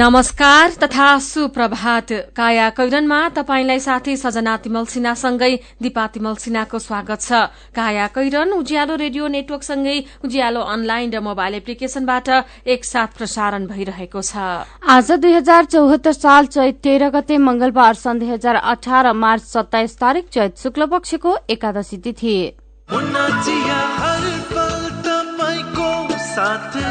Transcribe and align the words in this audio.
नमस्कार 0.00 0.70
तथा 0.82 1.06
सुप्रभात। 1.20 2.12
काया 2.36 2.68
कैरनमा 2.72 3.18
तपाईंलाई 3.36 3.80
साथी 3.80 4.16
सजना 4.16 4.56
तिमल 4.56 4.84
सिन्हासँगै 4.88 5.52
दिपा 5.76 6.06
तिमल 6.06 6.34
सिन्हाको 6.40 6.78
स्वागत 6.78 7.20
छ। 7.20 7.32
काया 7.76 8.06
कैरन 8.08 8.52
उज्यालो 8.54 8.94
रेडियो 8.96 9.26
नेटवर्कसँगै 9.28 9.98
उज्यालो 10.24 10.60
अनलाइन 10.72 11.12
र 11.12 11.20
मोबाइल 11.20 11.54
एप्लिकेशनबाट 11.54 12.28
एकसाथ 12.66 13.10
प्रसारण 13.18 13.66
भइरहेको 13.68 14.20
छ। 14.22 14.64
आज 14.88 15.12
दुई 15.20 15.32
हजार 15.34 15.64
चौहत्तर 15.68 16.12
साल 16.16 16.46
चैत 16.48 16.80
तेह्र 16.80 17.12
गते 17.12 17.36
मंगलबार 17.38 17.94
सन् 18.00 18.24
दुई 18.24 18.32
हजार 18.32 18.56
अठार 18.56 19.12
मार्च 19.12 19.44
सत्ताइस 19.52 20.00
तारीक 20.00 20.32
चैत 20.32 20.56
शुक्ल 20.64 20.88
पक्षको 20.88 21.36
एकादशी 21.50 21.96
तिथि। 22.00 22.36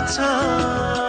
काया 0.08 1.09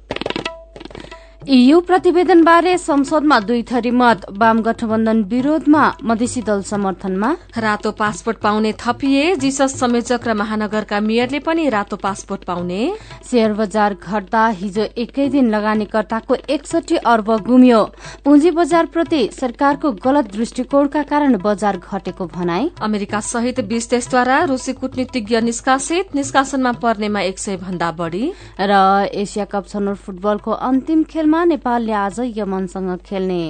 यू 1.41 1.79
प्रतिवेदनबारे 1.81 2.77
संसदमा 2.77 3.39
दुई 3.41 3.61
थरी 3.63 3.91
मत 3.91 4.25
वाम 4.31 4.59
गठबन्धन 4.61 5.21
विरोधमा 5.29 5.85
मधेसी 6.03 6.41
दल 6.41 6.61
समर्थनमा। 6.61 7.29
रातो 7.57 7.91
पासपोर्ट 7.91 8.37
पाउने 8.37 8.73
थपिए 8.79 9.35
जिसस 9.35 9.73
संयोजक 9.79 10.27
र 10.27 10.33
महानगरका 10.33 10.99
मेयरले 11.01 11.39
पनि 11.41 11.67
रातो 11.69 11.95
पासपोर्ट 11.97 12.43
पाउने। 12.43 12.81
शेयर 13.29 13.53
बजार 13.53 13.93
घट्दा 13.95 14.45
हिजो 14.51 14.85
एकै 14.95 15.27
दिन 15.29 15.49
लगानीकर्ताको 15.49 16.35
एकसठी 16.47 16.97
अर्ब 17.03 17.31
गुम्यो। 17.41 17.81
पुँजी 18.25 18.51
बजारप्रति 18.51 19.23
सरकारको 19.33 19.91
गलत 20.05 20.31
दृष्टिकोणका 20.33 21.03
कारण 21.03 21.37
बजार 21.41 21.77
घटेको 21.79 22.25
भनाई। 22.27 22.69
अमेरिका 22.81 23.19
सहित 23.23 23.59
बीस 23.65 23.89
देशद्वारा 23.89 24.43
रूसी 24.45 24.73
कूटनीतिज्ञ 24.75 25.41
निष्कासित 25.41 26.15
निष्कासनमा 26.15 26.71
पर्नेमा 26.77 27.21
एक 27.23 27.39
सय 27.39 27.57
भन्दा 27.57 27.91
बढ़ी। 27.97 28.31
र 28.61 29.09
एसिया 29.15 29.45
कप 29.47 29.67
छनौट 29.67 29.97
फुटबलको 29.97 30.51
अन्तिम 30.61 31.03
खेल 31.03 31.29
खेलमा 31.31 31.43
नेपालले 31.45 31.93
आज 31.95 32.15
यमनसँग 32.37 32.99
खेल्ने। 33.07 33.43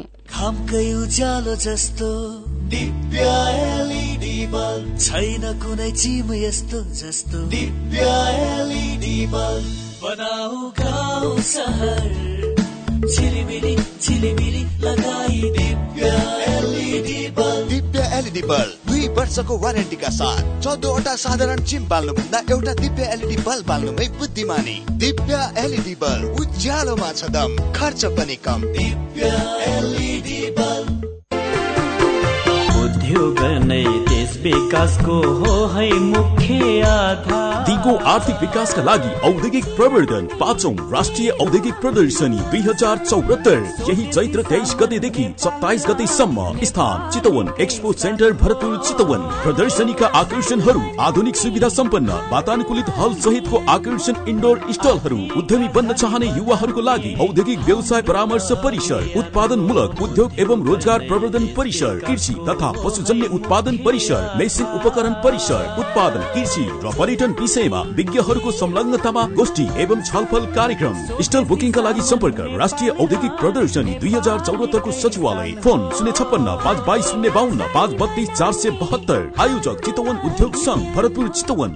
उज्यालो 0.94 1.54
जस्तो 1.56 2.10
छैन 5.02 5.44
कुनै 5.62 5.90
चिम 5.92 6.30
यस्तो 6.34 6.80
जस्तो। 6.94 7.38
बनाऊ 10.04 10.70
गाउँ 10.78 11.42
सहर। 11.42 12.06
झिलिमिली 13.10 13.76
झिलिमिली 13.76 14.64
लगाई 14.86 15.42
दिव्य 15.58 16.06
एलइडी 16.54 17.22
बल्ब। 17.34 17.91
एलइडी 18.21 18.42
बल्ब 18.48 18.89
दुई 18.89 19.08
वर्षको 19.17 19.58
वारेन्टीका 19.58 20.09
साथ 20.14 20.42
चौधवटा 20.64 21.14
साधारण 21.17 21.59
चिम 21.70 21.87
बाल्नुभन्दा 21.89 22.39
एउटा 22.52 22.73
दिव्य 22.82 23.04
एलइडी 23.14 23.37
बल्ब 23.42 23.65
बाल्नुमै 23.67 24.08
बुद्धिमानी। 24.20 24.77
दिव्य 25.02 25.39
एलइडी 25.58 25.95
बल्ब 26.04 26.39
उज्यालोमा 26.42 27.11
छ 27.14 27.30
दम 27.36 27.55
खर्च 27.73 28.05
पनि 28.17 28.36
कम। 28.45 28.61
दिव्य 28.77 29.31
एलइडी 29.70 30.42
बल्ब। 30.60 31.10
उद्योग 32.83 33.42
नै 33.65 33.83
देश 34.10 34.37
विकासको 34.43 35.17
हो 35.39 35.55
है 35.73 35.89
मुख्य 36.05 36.81
आधार। 36.89 37.51
दिगो 37.61 37.94
आर्थिक 38.10 38.36
विकासका 38.42 38.82
लागि 38.83 39.10
औद्योगिक 39.27 39.66
प्रवर्धन 39.76 40.27
पाँचौं 40.39 40.73
राष्ट्रिय 40.92 41.30
औद्योगिक 41.42 41.73
प्रदर्शनी 41.82 42.38
दुई 42.52 42.61
हजार 42.61 42.98
चौहत्तर। 42.99 43.58
यही 43.89 44.05
चैत्र 44.08 44.44
तेइस 44.44 44.73
गतेदेखि 44.80 45.26
सत्ताइस 45.39 45.86
गतेसम्म 45.89 46.45
स्थान 46.66 47.10
चितवन 47.11 47.52
एक्सपो 47.61 47.92
सेन्टर 48.04 48.32
भरतपुर 48.42 48.77
चितवन। 48.88 49.27
प्रदर्शनीका 49.44 50.08
आकर्षणहरू 50.20 50.82
आधुनिक 51.08 51.36
सुविधा 51.36 51.70
सम्पन्न 51.72 52.17
वातानुकूलित 52.32 52.89
हल 52.98 53.14
सहितको 53.26 53.61
आकर्षण 53.76 54.16
इन्डोर 54.30 54.66
स्टलहरू 54.72 55.20
उद्यमी 55.42 55.67
बन्न 55.76 55.93
चाहने 55.95 56.32
युवाहरूको 56.38 56.82
लागि 56.82 57.14
औद्योगिक 57.28 57.60
व्यवसाय 57.70 58.02
परामर्श 58.10 58.52
परिसर 58.64 59.11
उत्पादन 59.20 59.67
मूलक 59.67 60.02
उद्योग 60.02 60.39
एवं 60.45 60.66
रोजगार 60.70 61.08
प्रवर्धन 61.08 61.48
परिसर 61.58 62.02
कृषि 62.08 62.36
तथा 62.49 62.72
पशुजन्य 62.82 63.30
उत्पादन 63.38 63.78
परिसर 63.86 64.33
मेसिन 64.39 64.67
उपकरण 64.80 65.22
परिसर 65.23 65.64
उत्पादन 65.80 66.28
कृषि 66.33 66.67
र 66.83 66.98
पर्यटन 66.99 67.33
विषयमा 67.52 67.82
विज्ञहरूको 67.95 68.52
संलग्नतामा 68.52 69.23
गोष्ठी 69.36 69.64
एवं 69.84 70.02
छलफल 70.02 70.45
कार्यक्रम। 70.56 70.95
स्टल 71.22 71.44
बुकिङका 71.44 71.82
लागि 71.82 72.02
सम्पर्क। 72.02 72.38
राष्ट्रिय 72.60 72.89
औद्योगिक 72.92 73.32
प्रदर्शनी 73.39 73.94
दुई 74.00 74.12
हजार 74.12 74.39
चौहत्तरको 74.39 74.92
सचिवालय। 74.94 75.52
फोन 75.60 75.80
शून्य 75.92 76.11
छप्पन्न 76.11 76.56
पाँच 76.64 76.78
बाइस 76.88 77.06
शून्य 77.06 77.30
बाहन्न 77.30 77.67
पाँच 77.73 78.00
बत्तीस 78.00 78.30
चार 78.32 78.52
सय 78.54 78.72
बहत्तर। 78.80 79.32
आयोजक 79.40 79.84
चितवन 79.86 80.16
उद्योग 80.26 80.56
संघ 80.64 80.95
भरतपुर 80.95 81.28
चितवन। 81.30 81.72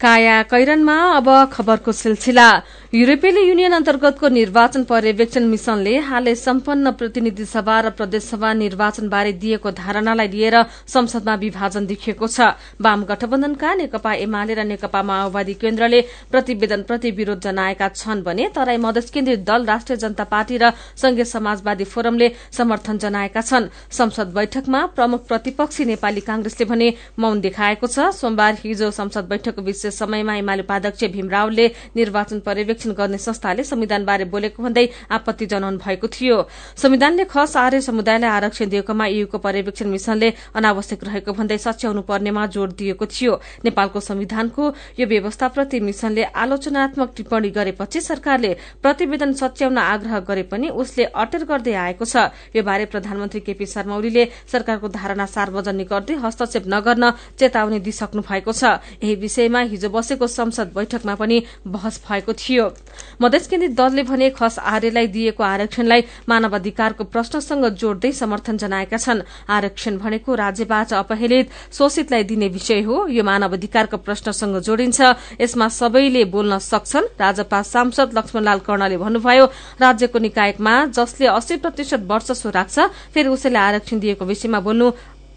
काया 0.00 0.42
कैरनमा 0.48 0.96
अब 1.12 1.28
खबरको 1.52 1.92
सिलसिला। 1.92 2.48
युरोपियन 2.92 3.36
युनियन 3.38 3.72
अन्तर्गतको 3.72 4.28
निर्वाचन 4.28 4.82
पर्यवेक्षण 4.84 5.44
मिशनले 5.48 5.92
हालै 6.04 6.34
सम्पन्न 6.36 6.90
प्रतिनिधि 6.92 7.44
सभा 7.46 7.76
र 7.80 7.90
प्रदेशसभा 7.90 8.52
निर्वाचनबारे 8.54 9.32
दिएको 9.34 9.70
धारणालाई 9.72 10.28
लिएर 10.28 10.56
संसदमा 10.86 11.34
विभाजन 11.34 11.86
देखिएको 11.88 12.26
छ। 12.28 12.52
वाम 12.78 13.04
गठबन्धनका 13.08 13.72
नेकपा 13.74 14.12
एमाले 14.24 14.54
र 14.54 14.64
नेकपा 14.68 15.02
माओवादी 15.02 15.54
केन्द्रले 15.56 16.00
प्रतिवेदन 16.28 16.82
प्रति 16.84 17.10
विरोध 17.16 17.40
जनाएका 17.40 17.88
छन् 17.90 18.22
भने 18.22 18.48
तराई 18.52 18.76
मधेस 18.76 19.08
केन्द्रित 19.08 19.40
दल 19.40 19.64
राष्ट्रिय 19.64 19.96
जनता 19.96 20.24
पार्टी 20.28 20.56
र 20.60 20.70
संघीय 20.94 21.24
समाजवादी 21.24 21.84
फोरमले 21.88 22.28
समर्थन 22.52 22.98
जनाएका 22.98 23.40
छन्। 23.40 23.70
संसद 23.90 24.36
बैठकमा 24.36 24.84
प्रमुख 24.92 25.26
प्रतिपक्षी 25.28 25.84
नेपाली 25.86 26.20
कांग्रेसले 26.28 26.68
भने 26.68 26.92
मौन 27.16 27.40
देखाएको 27.40 27.86
छ। 27.88 28.12
सोमबार 28.12 28.60
हिजो 28.60 28.90
संसद 28.92 29.32
बैठकको 29.32 29.62
विशेष 29.62 29.96
समयमा 29.96 30.36
एमाले 30.36 30.68
उपाध्यक्ष 30.68 31.04
भीम 31.08 31.28
रावलले 31.30 31.66
निर्वाचन 31.96 32.40
पर्यवेक्षण 32.44 32.80
गर्ने 32.90 33.18
संस्थाले 33.18 33.62
संविधानबारे 33.64 34.24
बोलेको 34.26 34.62
भन्दै 34.62 34.88
आपत्ति 35.10 35.46
जनाउनु 35.46 35.78
भएको 35.78 36.08
थियो। 36.08 36.36
संविधानले 36.76 37.24
खस 37.24 37.56
आर्य 37.56 37.80
समुदायलाई 37.80 38.30
आरक्षण 38.30 38.68
दिएकोमा 38.68 39.06
यूको 39.06 39.38
पर्यवेक्षण 39.38 39.88
मिशनले 39.88 40.28
अनावश्यक 40.54 41.04
रहेको 41.04 41.32
भन्दै 41.32 41.58
सच्याउनु 41.58 42.02
पर्नेमा 42.02 42.46
जोड़ 42.46 42.70
दिएको 42.72 43.06
थियो। 43.06 43.32
नेपालको 43.64 44.00
संविधानको 44.00 44.62
यो 44.98 45.06
व्यवस्थाप्रति 45.06 45.80
मिशनले 45.80 46.22
आलोचनात्मक 46.34 47.12
टिप्पणी 47.16 47.50
गरेपछि 47.50 48.00
सरकारले 48.00 48.52
प्रतिवेदन 48.82 49.32
सच्याउन 49.32 49.78
आग्रह 49.78 50.18
गरे 50.26 50.42
पनि 50.50 50.68
उसले 50.72 51.04
अटेर 51.04 51.44
गर्दै 51.44 51.74
आएको 51.76 52.04
छ। 52.04 52.16
यो 52.56 52.62
बारे 52.62 52.84
प्रधानमन्त्री 52.88 53.40
केपी 53.40 53.66
शर्मा 53.66 53.96
ओलीले 53.96 54.24
सरकारको 54.52 54.88
धारणा 54.88 55.26
सार्वजनिक 55.26 55.88
गर्दै 55.88 56.14
हस्तक्षेप 56.24 56.64
नगर्न 56.66 57.10
चेतावनी 57.38 57.78
दिइसक्नु 57.80 58.22
भएको 58.22 58.52
छ। 58.52 58.64
यही 59.02 59.14
विषयमा 59.22 59.60
हिजो 59.72 59.88
बसेको 59.88 60.26
संसद 60.26 60.72
बैठकमा 60.74 61.14
पनि 61.14 61.42
बहस 61.66 62.00
भएको 62.08 62.32
थियो। 62.32 62.71
मधेस 63.20 63.46
केन्द्रित 63.46 63.74
दलले 63.76 64.02
भने 64.02 64.30
खस 64.30 64.58
आर्यलाई 64.58 65.06
दिएको 65.06 65.42
आरक्षणलाई 65.42 66.02
मानव 66.28 66.54
अधिकारको 66.54 67.04
प्रश्नसँग 67.04 67.64
जोड्दै 67.72 68.12
समर्थन 68.12 68.56
जनाएका 68.56 68.96
छन्। 68.96 69.22
आरक्षण 69.48 69.98
भनेको 69.98 70.34
राज्यबाट 70.34 70.92
अपहेलित 70.92 71.50
शोषितलाई 71.72 72.22
दिने 72.24 72.48
विषय 72.48 72.80
हो। 72.82 73.06
यो 73.08 73.22
मानव 73.22 73.52
अधिकारको 73.52 73.96
प्रश्नसँग 73.96 74.58
जोडिन्छ। 74.60 75.00
यसमा 75.40 75.68
सबैले 75.70 76.24
बोल्न 76.24 76.58
सक्छन्। 76.58 77.12
राजपा 77.20 77.62
सांसद 77.62 78.18
लक्ष्मणलाल 78.18 78.58
कर्णले 78.66 78.96
भन्नुभयो 78.96 79.46
राज्यको 79.80 80.18
निकायमा 80.18 80.74
जसले 80.92 81.26
अस्सी 81.28 81.56
प्रतिशत 81.56 82.00
वर्चस्व 82.02 82.48
राख्छ 82.50 82.78
फेरि 83.14 83.28
उसैले 83.28 83.58
आरक्षण 83.58 83.98
दिएको 84.00 84.24
विषयमा 84.24 84.60
बोल्नु 84.60 84.90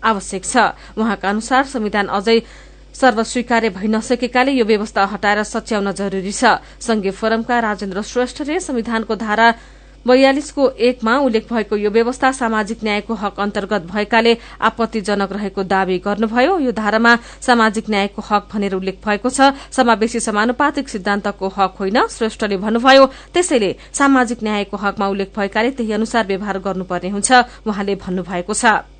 आवश्यक 0.04 0.44
छ। 0.46 0.58
उहाँका 0.98 1.30
अनुसार 1.30 1.64
संविधान 1.66 2.08
अझै 2.08 2.38
सर्वस्वीकार्य 2.96 3.70
भइ 3.70 3.88
नसकेकाले 3.88 4.52
यो 4.54 4.66
व्यवस्था 4.66 5.06
हटाएर 5.14 5.44
सच्याउन 5.46 5.92
जरूरी 5.94 6.32
छ। 6.32 6.60
संघीय 6.80 7.12
फोरमका 7.12 7.60
राजेन्द्र 7.62 8.02
श्रेष्ठले 8.04 8.60
संविधानको 8.62 9.16
धारा 9.16 9.48
बयालिसको 10.06 10.64
एकमा 10.78 11.18
उल्लेख 11.18 11.46
भएको 11.50 11.76
यो 11.76 11.90
व्यवस्था 11.90 12.32
सामाजिक 12.32 12.84
न्यायको 12.84 13.14
हक 13.14 13.40
अन्तर्गत 13.42 13.90
भएकाले 13.90 14.38
आपत्तिजनक 14.62 15.32
रहेको 15.34 15.64
दावी 15.66 15.98
गर्नुभयो। 16.06 16.58
यो 16.62 16.72
धारामा 16.72 17.16
सामाजिक 17.42 17.90
न्यायको 17.90 18.22
हक 18.22 18.48
भनेर 18.54 18.74
उल्लेख 18.76 19.02
भएको 19.02 19.30
छ। 19.30 19.58
समावेशी 19.74 20.20
समानुपातिक 20.22 20.90
सिद्धान्तको 20.90 21.48
हक 21.58 21.76
होइन 21.82 22.06
श्रेष्ठले 22.08 22.58
भन्नुभयो। 22.62 23.06
त्यसैले 23.34 23.76
सामाजिक 23.92 24.44
न्यायको 24.46 24.78
हकमा 24.78 25.08
उल्लेख 25.10 25.34
भएकाले 25.34 25.72
त्यही 25.74 25.92
अनुसार 25.92 26.28
व्यवहार 26.28 26.58
गर्नुपर्ने 26.62 27.10
हुन्छ 27.10 27.32
उहाँले 27.66 27.96
भन्नुभएको 27.98 28.54
छ। 28.54 28.95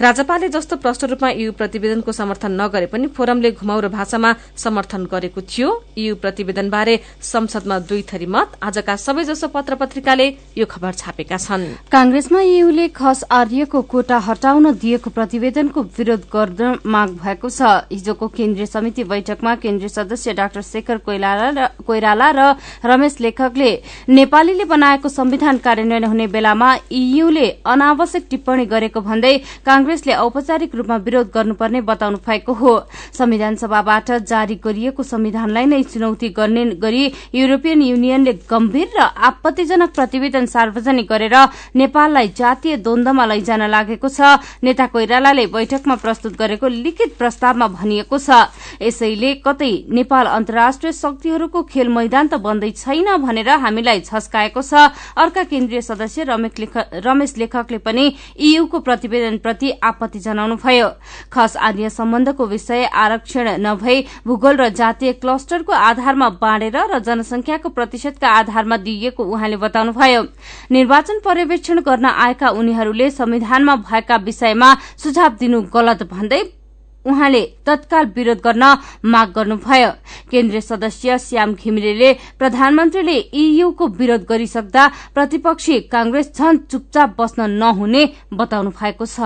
राजपाले 0.00 0.48
जस्तो 0.48 0.76
प्रष्ट 0.80 1.04
रूपमा 1.04 1.28
यू 1.30 1.52
प्रतिवेदनको 1.52 2.12
समर्थन 2.12 2.52
नगरे 2.60 2.86
पनि 2.88 3.06
फोरमले 3.12 3.50
घुमाउरो 3.52 3.88
भाषामा 3.90 4.32
समर्थन 4.56 5.04
गरेको 5.06 5.40
थियो। 5.44 5.68
यू 5.98 6.14
प्रतिवेदनबारे 6.16 6.94
संसदमा 7.22 7.78
दुई 7.84 8.02
थरी 8.08 8.26
मत 8.26 8.56
आजका 8.64 8.94
सबैजसो 8.96 9.48
पत्र 9.52 9.74
पत्रिकाले 9.76 10.26
यो 10.56 10.66
खबर 10.66 10.92
छापेका 10.94 11.36
छन्। 11.36 11.64
कांग्रेसमा 11.92 12.40
यूले 12.40 12.86
खस 12.96 13.24
आर्यको 13.30 13.82
कोटा 13.92 14.18
हटाउन 14.24 14.72
दिएको 14.80 15.10
प्रतिवेदनको 15.10 15.82
विरोध 15.98 16.24
गर्न 16.32 16.78
माग 16.86 17.10
भएको 17.20 17.50
छ। 17.50 17.60
हिजोको 17.92 18.28
केन्द्रीय 18.30 18.66
समिति 18.66 19.04
बैठकमा 19.04 19.54
केन्द्रीय 19.60 19.88
सदस्य 19.90 20.32
डाक्टर 20.40 20.62
शेखर 20.62 21.04
कोइराला 21.04 22.30
र 22.32 22.56
रमेश 22.88 23.20
लेखकले 23.20 23.70
नेपालीले 24.08 24.64
बनाएको 24.64 25.08
संविधान 25.10 25.58
कार्यान्वयन 25.60 26.04
हुने 26.04 26.26
बेलामा 26.32 26.74
ईयूले 26.88 27.48
अनावश्यक 27.68 28.26
टिप्पणी 28.30 28.66
गरेको 28.66 29.00
भन्दै 29.02 29.36
कांग्रेसले 29.90 30.14
औपचारिक 30.14 30.74
रूपमा 30.74 30.96
विरोध 31.02 31.28
गर्नुपर्ने 31.34 31.80
बताउनु 31.82 32.18
भएको 32.22 32.52
हो। 32.54 32.72
संविधान 33.10 33.54
सभाबाट 33.58 34.10
जारी 34.22 34.54
गरिएको 34.62 35.02
संविधानलाई 35.02 35.66
नै 35.66 35.82
चुनौती 35.82 36.28
गर्ने 36.30 36.64
गरी 36.78 37.02
युरोपियन 37.34 37.82
युनियनले 37.82 38.32
गम्भीर 38.46 38.88
र 38.94 39.00
आपत्तिजनक 39.18 39.90
प्रतिवेदन 39.90 40.46
सार्वजनिक 40.46 41.06
गरेर 41.10 41.34
नेपाललाई 41.74 42.28
जातीय 42.38 42.76
द्वन्दमा 42.78 43.24
लैजान 43.26 43.62
लागेको 43.66 44.08
छ। 44.08 44.38
नेता 44.62 44.86
कोइरालाले 44.94 45.46
बैठकमा 45.50 45.94
प्रस्तुत 45.98 46.38
गरेको 46.38 46.68
लिखित 46.70 47.18
प्रस्तावमा 47.18 47.66
भनिएको 47.74 48.14
छ 48.14 48.46
यसैले 48.78 49.34
कतै 49.42 49.72
नेपाल 49.90 50.26
अन्तर्राष्ट्रिय 50.38 50.92
शक्तिहरूको 50.94 51.62
खेल 51.66 51.88
मैदान 51.90 52.30
त 52.30 52.38
बन्दै 52.38 52.70
छैन 52.78 53.10
भनेर 53.18 53.50
हामीलाई 53.58 54.00
छस्काएको 54.06 54.62
छ। 54.62 54.94
अर्का 55.18 55.42
केन्द्रीय 55.50 55.82
सदस्य 55.82 56.30
रमेश 57.02 57.36
लेखकले 57.42 57.78
पनि 57.82 58.04
ईयूको 58.38 58.78
प्रतिवेदनप्रति 58.86 59.70
आपत्ति 59.82 60.18
जनाउनुभयो 60.20 60.88
खस 61.32 61.56
आर्य 61.58 61.90
सम्बन्धको 61.90 62.46
विषय 62.46 62.84
आरक्षण 62.84 63.48
नभई 63.60 64.04
भूगोल 64.26 64.56
र 64.56 64.68
जातीय 64.70 65.12
क्लस्टरको 65.22 65.72
आधारमा 65.72 66.28
बाँडेर 66.40 66.76
र 66.92 66.98
जनसंख्याको 67.00 67.68
प्रतिशतका 67.70 68.28
आधारमा 68.30 68.76
दिइएको 68.78 69.24
उहाँले 69.24 69.56
बताउनुभयो। 69.56 70.22
निर्वाचन 70.70 71.20
पर्यवेक्षण 71.24 71.80
गर्न 71.80 72.06
आएका 72.06 72.48
उनीहरूले 72.50 73.10
संविधानमा 73.10 73.76
भएका 73.82 74.16
विषयमा 74.24 74.74
सुझाव 74.96 75.36
दिनु 75.40 75.62
गलत 75.74 76.02
भन्दै 76.12 76.42
उहाँले 77.04 77.40
तत्काल 77.66 78.06
विरोध 78.16 78.40
गर्न 78.44 78.64
माग 79.04 79.28
गर्नुभयो। 79.32 79.90
केन्द्रीय 80.30 80.60
सदस्य 80.60 81.18
श्याम 81.18 81.54
घिमिरेले 81.54 82.12
प्रधानमन्त्रीले 82.38 83.16
ईयूको 83.34 83.86
विरोध 83.96 84.26
गरिसक्दा 84.28 84.86
प्रतिपक्षी 85.14 85.78
कांग्रेस 85.88 86.32
झन 86.36 86.56
चुपचाप 86.70 87.14
बस्न 87.18 87.50
नहुने 87.52 88.04
बताउनु 88.34 88.70
भएको 88.70 89.06
छ। 89.06 89.20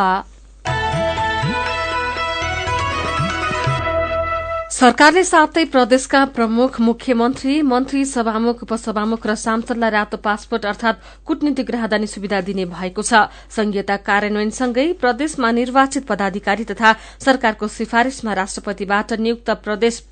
सरकारले 4.84 5.20
सातै 5.24 5.62
प्रदेशका 5.74 6.20
प्रमुख 6.36 6.74
मुख्यमन्त्री 6.86 7.54
मन्त्री 7.68 8.00
सभामुख 8.08 8.64
उपसभामुख 8.66 9.22
र 9.26 9.34
सांसदलाई 9.42 9.90
रातो 9.90 10.16
पासपोर्ट 10.26 10.64
अर्थात 10.72 11.00
कूटनीतिक 11.24 11.70
राहदानी 11.70 12.06
सुविधा 12.06 12.40
दिने 12.44 12.64
भएको 12.68 13.02
छ। 13.02 13.24
संघीयता 13.56 13.96
कार्यान्वयनसँगै 14.04 14.86
प्रदेशमा 15.00 15.50
निर्वाचित 15.60 16.04
पदाधिकारी 16.06 16.64
तथा 16.68 16.90
सरकारको 17.24 17.68
सिफारिशमा 17.72 18.32
राष्ट्रपतिबाट 18.34 19.12
नियुक्त 19.24 19.50
प्रदेश 19.64 20.04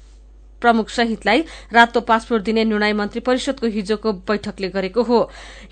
प्रमुख 0.63 0.89
सहितलाई 0.91 1.45
रातो 1.73 2.01
पासपोर्ट 2.03 2.43
दिने 2.45 2.65
निर्णय 2.65 2.93
मन्त्री 2.93 3.21
परिषदको 3.21 3.67
हिजोको 3.69 4.13
बैठकले 4.23 4.69
गरेको 4.71 5.03
हो। 5.03 5.19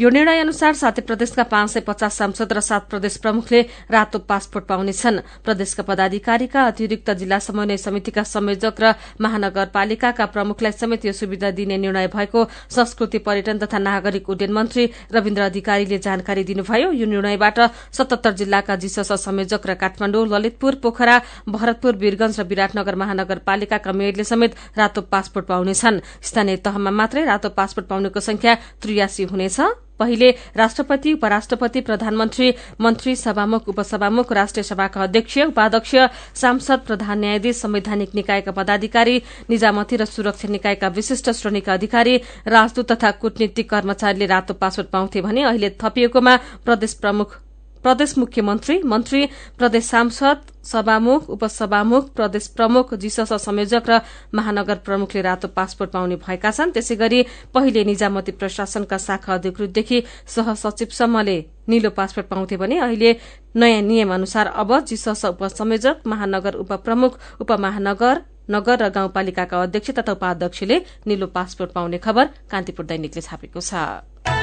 यो 0.01 0.09
निर्णय 0.11 0.41
अनुसार 0.41 0.75
सातै 0.75 1.03
प्रदेशका 1.03 1.43
पाँच 1.47 1.71
सय 1.71 1.81
पचास 1.87 2.19
सांसद 2.19 2.53
र 2.53 2.61
सात 2.61 2.89
प्रदेश 2.91 3.17
प्रमुखले 3.23 3.61
रातो 3.91 4.19
पासपोर्ट 4.27 4.67
पाउनेछन्। 4.67 5.19
प्रदेशका 5.45 5.83
पदाधिकारीका 5.83 6.67
अतिरिक्त 6.67 7.11
जिल्ला 7.13 7.39
समन्वय 7.41 7.77
समितिका 7.79 8.23
संयोजक 8.25 8.81
र 8.81 8.95
महानगरपालिकाका 9.21 10.27
प्रमुखलाई 10.27 10.73
समेत 10.73 11.05
यो 11.05 11.13
सुविधा 11.13 11.51
दिने 11.53 11.77
निर्णय 11.79 12.07
भएको 12.09 12.45
संस्कृति 12.71 13.19
पर्यटन 13.21 13.59
तथा 13.59 13.79
नागरिक 13.81 14.29
उड्डयन 14.31 14.53
मन्त्री 14.53 14.85
रविन्द्र 15.13 15.43
अधिकारीले 15.43 15.99
जानकारी 16.01 16.45
दिनुभयो। 16.45 16.91
यो 16.93 17.07
निर्णयबाट 17.07 17.59
सतहत्तर 17.93 18.33
जिल्लाका 18.35 18.77
जीसस 18.77 19.13
संयोजक 19.21 19.67
र 19.67 19.75
काठमाडौँ 19.77 20.27
ललितपुर 20.29 20.75
पोखरा 20.83 21.21
भरतपुर 21.49 21.97
वीरगंज 21.97 22.41
र 22.41 22.45
विराटनगर 22.45 22.95
महानगरपालिकाका 22.97 23.93
मेयरले 23.93 24.25
समेत 24.25 24.55
रातो 24.81 25.01
पासपोर्ट 25.13 25.47
पाउनेछन्। 25.47 26.01
स्थानीय 26.23 26.57
तहमा 26.65 26.91
मात्रै 27.01 27.25
रातो 27.25 27.49
पासपोर्ट 27.59 27.87
पाउनेको 27.89 28.21
संख्या 28.21 28.55
त्रियासी 28.83 29.25
हुनेछ। 29.31 29.61
पहिले 30.01 30.31
राष्ट्रपति 30.57 31.13
उपराष्ट्रपति 31.13 31.81
प्रधानमन्त्री 31.81 32.49
मन्त्री 32.81 33.15
सभामुख 33.17 33.69
उपसभामुख 33.69 34.33
राष्ट्रिय 34.33 34.63
सभाका 34.65 35.03
अध्यक्ष 35.03 35.37
उपाध्यक्ष 35.39 35.93
सांसद 36.41 36.81
प्रधान 36.87 37.19
न्यायाधीश 37.21 37.57
संवैधानिक 37.57 38.15
निकायका 38.15 38.53
पदाधिकारी 38.53 39.17
निजामती 39.51 39.97
र 39.97 40.05
सुरक्षा 40.07 40.49
निकायका 40.49 40.89
विशिष्ट 40.97 41.31
श्रेणीका 41.31 41.73
अधिकारी 41.75 42.17
राजदूत 42.49 42.93
तथा 42.93 43.11
कूटनीतिक 43.21 43.71
कर्मचारीले 43.71 44.27
रातो 44.27 44.55
पासपोर्ट 44.57 44.89
पाउँथे 44.89 45.21
भने 45.21 45.43
अहिले 45.43 45.71
थपिएकोमा 45.81 46.37
प्रदेश 46.65 46.95
प्रमुख 47.05 47.37
प्रदेश 47.83 48.17
मुख्यमन्त्री 48.19 48.79
मन्त्री 48.85 49.25
प्रदेश 49.59 49.85
सांसद 49.85 50.39
सभामुख 50.65 51.29
उपसभामुख 51.31 52.09
प्रदेश 52.15 52.47
प्रमुख 52.57 52.95
जीसस 52.95 53.33
संयोजक 53.41 53.89
र 53.89 54.01
महानगर 54.35 54.79
प्रमुखले 54.87 55.23
रातो 55.23 55.49
पासपोर्ट 55.57 55.91
पाउने 55.91 56.17
भएका 56.17 56.51
छन्। 56.51 56.73
त्यसै 56.73 56.97
गरी 56.97 57.21
पहिले 57.55 57.85
निजामती 57.85 58.33
प्रशासनका 58.37 58.99
शाखा 58.99 59.35
अधिकृतदेखि 59.35 60.03
सहसचिवसम्मले 60.29 61.39
निलो 61.69 61.91
पासपोर्ट 61.97 62.29
पाउँथे 62.29 62.57
भने 62.57 62.79
अहिले 62.81 63.11
नयाँ 63.57 63.83
नियम 63.83 64.13
अनुसार 64.15 64.47
अब 64.61 64.71
जीसस 64.85 65.25
उपसंयोजक 65.27 66.07
महानगर 66.07 66.55
उपप्रमुख 66.65 67.19
उपमहानगर 67.41 68.21
नगर 68.51 68.77
र 68.83 68.89
गाउँपालिकाका 68.91 69.63
अध्यक्ष 69.63 69.91
तथा 69.99 70.13
उपाध्यक्षले 70.13 70.77
निलो 71.07 71.27
पासपोर्ट 71.33 71.73
पाउने 71.73 71.99
खबर 71.99 72.25
कान्तिपुर 72.51 72.85
दैनिकले 72.87 73.23
छापेको 73.23 73.61
छ। 73.63 74.40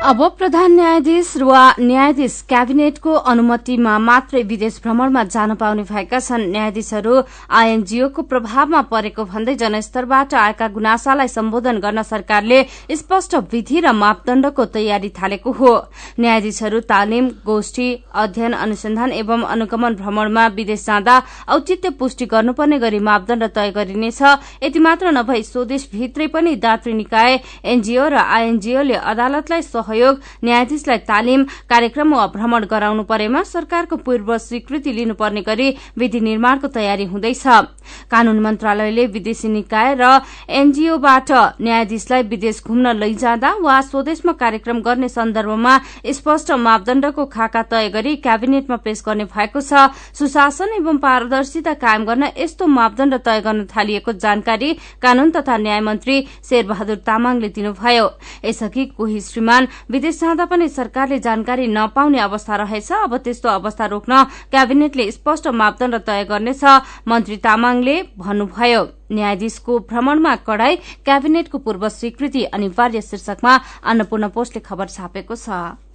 अब 0.00 0.20
प्रधान 0.38 0.72
न्यायाधीश 0.72 1.36
वा 1.38 1.62
न्यायाधीश 1.78 2.34
क्याबिनेटको 2.48 3.14
अनुमतिमा 3.30 3.98
मात्रै 4.00 4.42
विदेश 4.42 4.78
भ्रमणमा 4.82 5.24
जान 5.24 5.54
पाउने 5.60 5.82
भएका 5.84 6.20
छन् 6.20 6.46
न्यायाधीशहरू। 6.52 7.16
आइएनजीओको 7.52 8.22
प्रभावमा 8.22 8.80
परेको 8.88 9.24
भन्दै 9.24 9.54
जनस्तरबाट 9.60 10.34
आएका 10.34 10.68
गुनासालाई 10.72 11.28
सम्बोधन 11.28 11.78
गर्न 11.80 12.02
सरकारले 12.02 12.62
स्पष्ट 12.96 13.34
विधि 13.52 13.80
र 13.80 13.92
मापदण्डको 13.92 14.64
तयारी 14.72 15.08
थालेको 15.12 15.52
हो। 15.52 15.72
न्यायाधीशहरू 16.16 16.80
तालिम 16.88 17.28
गोष्ठी 17.44 17.88
अध्ययन 18.14 18.52
अनुसन्धान 18.56 19.12
एवं 19.12 19.42
अनुगमन 19.52 20.00
भ्रमणमा 20.00 20.46
विदेश 20.56 20.86
जाँदा 20.86 21.18
औचित्य 21.52 21.90
पुष्टि 22.00 22.26
गर्नुपर्ने 22.32 22.78
गरी 22.78 22.98
मापदण्ड 23.04 23.44
तय 23.52 23.70
गरिनेछ। 23.76 24.22
यति 24.64 24.78
मात्र 24.80 25.12
नभई 25.12 25.42
स्वदेशभित्रै 25.44 26.26
पनि 26.32 26.56
दात्री 26.56 26.92
निकाय 26.94 27.38
एनजीओ 27.66 28.08
र 28.08 28.16
आइएनजीओले 28.16 28.94
अदालतलाई 29.12 29.62
सहयोग 29.90 30.20
न्यायाधीशलाई 30.44 30.98
तालिम 31.10 31.44
कार्यक्रम 31.66 32.14
वा 32.14 32.26
भ्रमण 32.30 32.64
गराउनु 32.70 33.02
परेमा 33.10 33.42
सरकारको 33.44 33.96
पूर्व 34.06 34.36
स्वीकृति 34.38 34.92
लिनुपर्ने 34.92 35.42
गरी 35.42 35.68
विधि 35.98 36.20
निर्माणको 36.20 36.68
तयारी 36.70 37.04
हुँदैछ। 37.10 37.42
कानून 38.10 38.38
मन्त्रालयले 38.40 39.06
विदेशी 39.08 39.48
निकाय 39.50 39.94
र 39.98 40.20
एनजीओबाट 40.48 41.30
न्यायाधीशलाई 41.60 42.22
विदेश 42.30 42.62
घुम्न 42.66 42.94
लैजाँदा 42.96 43.50
वा 43.60 43.80
स्वदेशमा 43.82 44.32
कार्यक्रम 44.32 44.80
गर्ने 44.80 45.08
सन्दर्भमा 45.08 45.74
स्पष्ट 46.14 46.50
मापदण्डको 46.60 47.24
खाका 47.26 47.62
तय 47.70 47.88
गरी 47.90 48.14
क्याबिनेटमा 48.16 48.76
पेश 48.84 49.02
गर्ने 49.06 49.24
भएको 49.26 49.60
छ। 49.60 49.90
सुशासन 50.14 50.78
एवं 50.78 50.96
पारदर्शिता 51.02 51.74
कायम 51.74 52.04
गर्न 52.04 52.30
यस्तो 52.38 52.66
मापदण्ड 52.68 53.14
तय 53.26 53.40
गर्न 53.40 53.66
थालिएको 53.66 54.12
जानकारी 54.14 54.72
कानून 55.02 55.30
तथा 55.30 55.56
न्याय 55.56 55.80
मन्त्री 55.80 56.16
शेरबहादुर 56.48 56.96
तामाङले 57.02 57.48
दिनुभयो। 57.48 58.06
यसअघि 58.44 58.84
कोही 58.96 59.20
श्रीमान 59.20 59.66
विदेश 59.90 60.20
जाँदा 60.20 60.44
पनि 60.44 60.68
सरकारले 60.68 61.18
जानकारी 61.18 61.66
नपाउने 61.68 62.18
अवस्था 62.20 62.56
रहेछ। 62.56 62.92
अब 62.94 63.16
त्यस्तो 63.16 63.48
अवस्था 63.48 63.86
रोक्न 63.86 64.22
क्याबिनेटले 64.50 65.10
स्पष्ट 65.12 65.48
मापदण्ड 65.50 65.96
तय 66.06 66.24
गर्नेछ 66.24 66.64
मन्त्री 67.08 67.36
तामाङले 67.36 67.96
भन्नुभयो। 68.18 68.82
न्यायाधीशको 69.12 69.78
भ्रमणमा 69.90 70.34
कडाई 70.46 70.76
क्याबिनेटको 71.04 71.58
पूर्व 71.58 71.88
स्वीकृति 71.90 72.44
अनिवार्य 72.54 73.00
शीर्षकमा 73.02 73.52
अन्नपूर्ण 73.84 74.28
पोस्टले 74.28 74.60
खबर 74.60 74.86
छापेको 74.88 75.34
छ। 75.36 75.89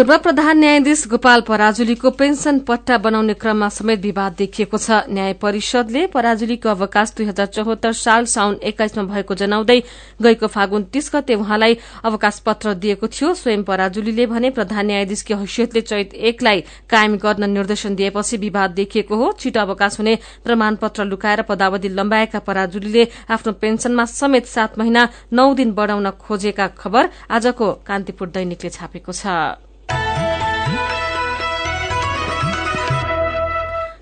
पूर्व 0.00 0.16
प्रधान 0.16 0.58
न्यायाधीश 0.58 1.00
गोपाल 1.08 1.40
पराजुलीको 1.44 2.10
पेन्सन 2.10 2.58
पट्टा 2.68 2.96
बनाउने 2.98 3.34
क्रममा 3.36 3.68
समेत 3.68 4.00
विवाद 4.00 4.32
देखिएको 4.34 4.78
छ। 4.78 5.12
न्याय 5.12 5.32
परिषदले 5.36 6.06
पराजुलीको 6.08 6.68
अवकाश 6.70 7.12
दुई 7.16 7.26
हजार 7.26 7.46
चौहत्तर 7.46 7.92
साल 7.92 8.24
साउन 8.24 8.54
एक्काइसमा 8.64 9.04
भएको 9.04 9.34
जनाउँदै 9.36 9.78
गएको 10.22 10.46
फागुन 10.48 10.84
तीस 10.88 11.10
गते 11.14 11.34
उहाँलाई 11.36 11.76
अवकाश 12.02 12.38
पत्र 12.40 12.74
दिएको 12.80 13.06
थियो। 13.08 13.34
स्वयं 13.34 13.62
पराजुलीले 13.68 14.26
भने 14.26 14.50
प्रधान 14.56 14.86
न्यायाधीशकी 14.86 15.34
हैसियतले 15.34 15.80
चैत 15.82 16.14
एकलाई 16.32 16.64
कायम 16.88 17.16
गर्न 17.20 17.50
निर्देशन 17.50 17.94
दिएपछि 17.94 18.36
विवाद 18.38 18.70
देखिएको 18.80 19.16
हो। 19.16 19.32
छिटो 19.38 19.60
अवकाश 19.60 19.98
हुने 20.00 20.18
प्रमाणपत्र 20.44 21.04
लुकाएर 21.04 21.42
पदावधि 21.44 21.88
लम्बाएका 21.90 22.38
पराजुलीले 22.48 23.08
आफ्नो 23.28 23.52
पेन्सनमा 23.60 24.04
समेत 24.16 24.46
सात 24.48 24.78
महिना 24.78 25.08
नौ 25.32 25.52
दिन 25.54 25.72
बढ़ाउन 25.74 26.10
खोजेका 26.18 26.66
खबर 26.78 27.10
आजको 27.30 27.72
कान्तिपुर 27.86 28.28
दैनिकले 28.30 28.70
छापेको 28.70 29.12
छ। 29.12 29.68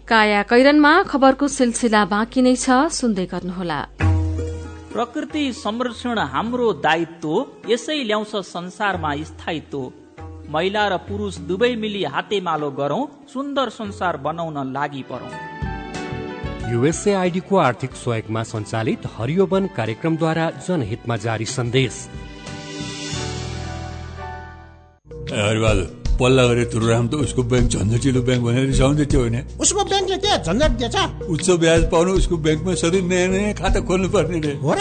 काया 0.09 0.43
कैरनमा 0.50 0.91
खबरको 1.05 1.47
सिलसिला 1.49 2.05
बाँकी 2.11 2.43
नै 2.43 2.55
छ 2.57 2.77
सुन्दै 2.91 3.25
गर्नुहोला। 3.33 3.81
प्रकृति 4.93 5.43
संरक्षण 5.55 6.19
हाम्रो 6.35 6.69
दायित्व 6.87 7.33
यसै 7.69 7.97
ल्याउँछ 8.05 8.33
संसारमा 8.49 9.11
स्थायित्व। 9.23 9.83
महिला 10.49 10.85
र 10.88 10.97
पुरुष 11.05 11.38
दुवै 11.45 11.75
मिली 11.77 12.03
हातेमालो 12.15 12.71
गरौं 12.81 13.03
सुन्दर 13.35 13.69
संसार 13.71 14.17
बनाउन 14.25 14.73
लागि 14.73 15.03
परौं। 15.11 15.33
युएसएआईडीको 16.73 17.57
आर्थिक 17.59 17.93
सहयोगमा 17.95 18.43
सञ्चालित 18.55 19.07
हरियो 19.19 19.47
वन 19.53 19.67
कार्यक्रमद्वारा 19.77 20.50
जनहितमा 20.67 21.17
जारी 21.27 21.47
सन्देश। 21.53 21.95
हरिबहादुर 25.37 25.98
पल्ला 26.19 26.45
गरे 26.47 26.65
तुरुराम 26.73 27.05
त 27.09 27.15
उसको 27.15 27.43
ब्याङ्क 27.43 27.69
झन्झटिलो 27.71 28.21
ब्याङ्क 28.23 28.43
भनेर 28.45 28.65
रिसाउँदै 28.67 29.05
थियो 29.07 29.21
होइन। 29.21 29.37
उसको 29.61 29.81
ब्याङ्कले 29.85 30.17
के 30.19 30.31
झन्झट 30.43 30.73
दिएछ? 30.79 30.97
उच्च 31.31 31.47
ब्याज 31.63 31.83
पाउनु 31.91 32.11
उसको 32.21 32.37
ब्याङ्कमा 32.37 32.75
सधैँ 32.75 33.03
नयाँ 33.03 33.29
नयाँ 33.29 33.55
खाता 33.55 33.81
खोल्नु 33.87 34.09
पर्ने 34.09 34.39
रे। 34.41 34.53
हो 34.63 34.73
र? 34.75 34.81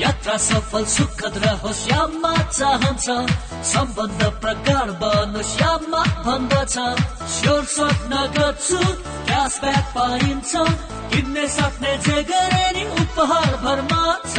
यात्रा 0.00 0.36
सफल 0.36 0.84
सुखद 0.94 1.36
रहोस् 1.44 1.86
यामा 1.90 2.32
चाहन्छ 2.48 3.06
सम्बन्ध 3.72 4.22
प्रगाढ 4.42 4.88
बनोस् 5.02 5.56
यामा 5.60 6.02
भन्दछ 6.26 6.74
स्योर 7.34 7.64
स्वप्न 7.74 8.12
गर्छु 8.36 8.80
क्यासब्याक 9.28 9.84
पाइन्छ। 9.96 10.52
किन्ने 11.12 11.46
सक्ने 11.48 11.96
जे 12.06 12.22
गरे 12.30 12.66
नि 12.76 12.84
उपहार 13.02 13.52
भरमा 13.64 14.02
छ। 14.26 14.36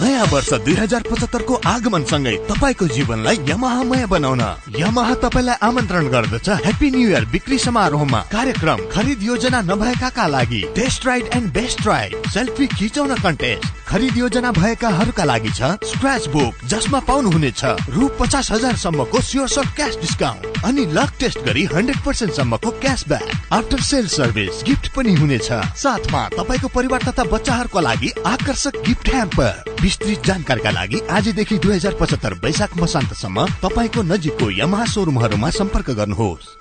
नयाँ 0.00 0.26
वर्ष 0.32 0.52
दुई 0.64 0.74
हजार 0.74 1.02
पचहत्तरको 1.10 1.54
आगमन 1.66 2.04
सँगै 2.10 2.36
तपाईँको 2.48 2.86
जीवनलाई 2.96 3.36
यमहामय 3.48 4.06
बनाउन। 4.12 4.42
यमहा 4.78 5.14
तपाईँलाई 5.24 5.60
आमन्त्रण 5.68 6.08
गर्दछ 6.08 6.48
ह्याप्पी 6.64 6.90
न्यु 6.90 7.08
इयर 7.10 7.24
बिक्री 7.34 7.58
समारोहमा। 7.58 8.20
कार्यक्रम 8.32 8.78
खरिद 8.92 9.22
योजना 9.22 9.60
नभएकाका 9.68 10.26
लागि 10.26 10.62
test 10.76 11.06
ride 11.06 11.28
and 11.36 11.52
best 11.52 11.86
ride 11.86 12.16
selfie 12.34 12.66
खिचाउन 12.78 13.14
कन्टेस्ट 13.20 13.79
खरिद 13.90 14.16
योजना 14.16 14.50
भएकाहरूका 14.52 15.24
लागि 15.24 15.50
छ 15.50 15.68
स्क्रच 15.84 16.26
बुक 16.28 16.58
जसमा 16.70 16.98
पाउनुहुनेछ 17.06 17.62
रु 17.90 18.08
पचास 18.20 18.50
हजार 18.50 18.76
सम्मको 18.76 19.20
स्योर 19.20 19.48
सर्ट 19.48 19.74
क्यास 19.76 19.96
डिस्काउन्ट 20.00 20.62
अनि 20.64 20.84
लक 20.92 21.12
टेस्ट 21.20 21.38
गरी 21.46 21.64
हन्ड्रेड 21.72 21.98
पर्सेन्ट 22.04 22.32
सम्मको 22.32 22.70
cashback 22.84 23.52
after 23.52 23.80
sale 23.80 24.06
service 24.08 24.62
gift 24.66 24.88
पनि 24.96 25.14
हुनेछ। 25.14 25.50
साथमा 25.82 26.22
तपाईँको 26.36 26.68
परिवार 26.68 27.02
तथा 27.02 27.24
बच्चाहरूको 27.34 27.80
लागि 27.80 28.12
आकर्षक 28.26 28.80
गिफ्ट 28.86 29.08
ह्याम्पर। 29.14 29.74
विस्तृत 29.82 30.26
जानकारीका 30.26 30.70
लागि 30.70 31.00
आजदेखि 31.10 31.58
दुई 31.58 31.74
हजार 31.74 31.96
पचहत्तर 32.00 32.34
वैशाख 32.44 32.76
मसान्तसम्म 32.82 33.46
तपाईँको 33.62 34.02
नजिकको 34.14 34.50
यमहा 34.60 34.86
सोरुमहरूमा 34.94 35.50
सम्पर्क 35.50 35.90
गर्नुहोस्। 35.98 36.59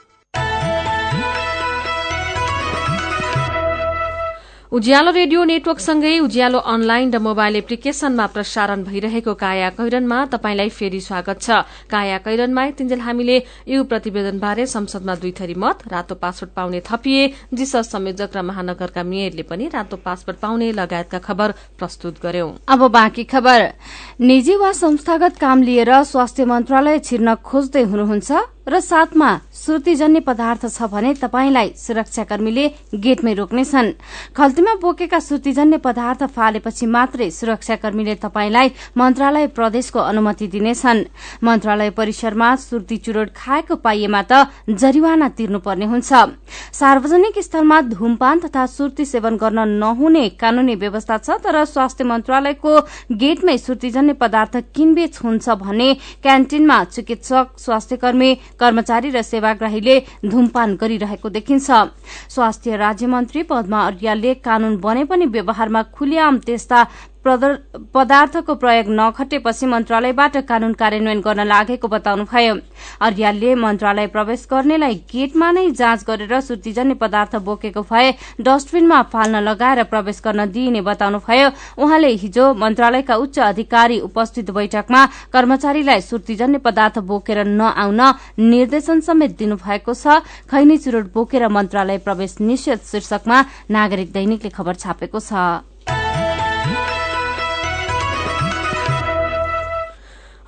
उज्यालो 4.69 5.11
रेडियो 5.11 5.43
नेटवर्कसँगै 5.49 6.17
उज्यालो 6.21 6.59
अनलाइन 6.61 7.09
र 7.09 7.17
मोबाइल 7.19 7.55
एप्लिकेशनमा 7.55 8.25
प्रसारण 8.29 8.83
भइरहेको 8.85 9.33
काया 9.33 9.69
कैरनमा 9.73 10.17
तपाईँलाई 10.29 10.69
फेरि 10.69 10.99
स्वागत 11.01 11.41
छ। 11.41 11.65
काया 11.89 12.17
कैरनमा 12.21 12.65
तिन्जेल 12.77 13.01
हामीले 13.01 13.37
यो 13.65 13.83
प्रतिवेदनबारे 13.83 14.65
संसदमा 14.69 15.15
दुई 15.15 15.31
थरी 15.33 15.55
मत 15.57 15.89
रातो 15.89 16.15
पासपोर्ट 16.21 16.53
पाउने 16.53 16.81
थपिए 16.85 17.49
जिसस 17.49 17.89
संयोजक 17.89 18.29
र 18.29 18.41
महानगरका 18.45 19.03
मेयरले 19.03 19.43
पनि 19.49 19.73
रातो 19.73 19.97
पासपोर्ट 20.05 20.37
पाउने 20.37 20.69
लगायतका 20.77 21.17
खबर 21.17 21.49
प्रस्तुत 21.73 22.21
गर्यौं। 22.21 22.53
खबर। 23.25 23.59
निजी 24.21 24.55
वा 24.55 24.71
संस्थागत 24.77 25.41
काम 25.41 25.65
लिएर 25.65 25.91
स्वास्थ्य 26.05 26.45
मन्त्रालय 26.45 26.99
छिर्न 27.01 27.35
खोज्दै 27.41 27.83
हुनुहुन्छ। 27.89 28.29
र 28.69 28.79
साथमा 28.79 29.29
श्रुतिजन्य 29.59 30.19
पदार्थ 30.21 30.65
छ 30.67 30.87
भने 30.91 31.13
तपाईँलाई 31.13 31.69
सुरक्षाकर्मीले 31.75 32.65
गेटमै 32.95 33.33
रोक्नेछन्। 33.33 33.91
खल्तीमा 34.37 34.73
बोकेका 34.81 35.19
श्रुतिजन्य 35.19 35.77
पदार्थ 35.81 36.23
फालेपछि 36.35 36.85
मात्रै 36.85 37.29
सुरक्षाकर्मीले 37.29 38.15
तपाईँलाई 38.15 38.71
मन्त्रालय 38.97 39.47
प्रदेशको 39.57 39.99
अनुमति 40.01 40.47
दिनेछन्। 40.47 41.03
मन्त्रालय 41.43 41.89
परिसरमा 41.97 42.55
श्रुति 42.57 42.97
चुरोट 42.97 43.29
खाएको 43.35 43.75
पाइएमा 43.75 44.21
त 44.21 44.47
जरिवाना 44.69 45.29
तिर्नुपर्ने 45.33 45.85
हुन्छ। 45.85 46.13
सार्वजनिक 46.73 47.39
स्थलमा 47.39 47.81
धूमपान 47.89 48.39
तथा 48.39 48.65
सुर्ती 48.67 49.05
सेवन 49.05 49.37
गर्न 49.37 49.67
नहुने 49.81 50.27
कानूनी 50.37 50.75
व्यवस्था 50.75 51.17
छ 51.17 51.41
तर 51.41 51.65
स्वास्थ्य 51.65 52.03
मन्त्रालयको 52.05 52.73
गेटमै 53.17 53.57
श्रुतिजन्य 53.57 54.13
पदार्थ 54.21 54.55
किनबेच 54.75 55.19
हुन्छ 55.23 55.49
भने 55.57 55.93
क्यान्टिनमा 56.23 56.83
चिकित्सक 56.85 57.59
स्वास्थ्यकर्मी 57.59 58.31
कर्मचारी 58.59 59.09
र 59.09 59.21
सेवाग्राहीले 59.21 59.99
धूमपान 60.25 60.75
गरिरहेको 60.75 61.29
देखिन्छ। 61.29 61.71
स्वास्थ्य 62.29 62.75
राज्य 62.75 63.07
मन्त्री 63.07 63.43
पद्मा 63.43 63.79
अर्यालले 63.81 64.33
कानून 64.45 64.77
बने 64.77 65.03
पनि 65.03 65.25
व्यवहारमा 65.25 65.81
खुल्याम 65.95 66.37
त्यस्ता 66.45 66.83
पदार्थको 67.29 68.55
प्रयोग 68.55 68.87
नखटेपछि 68.89 69.65
मन्त्रालयबाट 69.65 70.37
कानून 70.49 70.73
कार्यान्वयन 70.73 71.19
गर्न 71.21 71.45
लागेको 71.45 71.87
बताउनुभयो। 71.87 72.55
अर्यालले 73.01 73.55
मन्त्रालय 73.55 74.07
प्रवेश 74.07 74.47
गर्नेलाई 74.51 74.95
गेटमा 75.11 75.51
नै 75.51 75.69
जाँच 75.71 76.03
गरेर 76.07 76.39
सुर्तीजन्य 76.41 76.93
पदार्थ 76.95 77.35
बोकेको 77.45 77.81
भए 77.81 78.11
डस्टबिनमा 78.41 79.01
फाल्न 79.13 79.43
लगाएर 79.43 79.83
प्रवेश 79.85 80.21
गर्न 80.25 80.49
दिइने 80.51 80.81
बताउनुभयो। 80.81 81.49
उहाँले 81.77 82.09
हिजो 82.17 82.53
मन्त्रालयका 82.55 83.15
उच्च 83.15 83.39
अधिकारी 83.39 83.99
उपस्थित 84.01 84.51
बैठकमा 84.51 85.05
कर्मचारीलाई 85.33 86.01
सुर्तीजन्य 86.01 86.57
पदार्थ 86.59 86.99
बोकेर 87.05 87.45
नआउन 87.45 88.01
निर्देशन 88.39 88.99
समेत 89.01 89.37
दिनुभएको 89.37 89.93
छ। 89.93 90.21
खैनी 90.49 90.77
चुरोट 90.77 91.13
बोकेर 91.13 91.47
मन्त्रालय 91.47 91.97
प्रवेश 91.99 92.35
निषेध 92.41 92.79
शीर्षकमा 92.81 93.37
नागरिक 93.69 94.11
दैनिकले 94.11 94.49
खबर 94.49 94.75
छापेको 94.75 95.19
छ। 95.19 95.33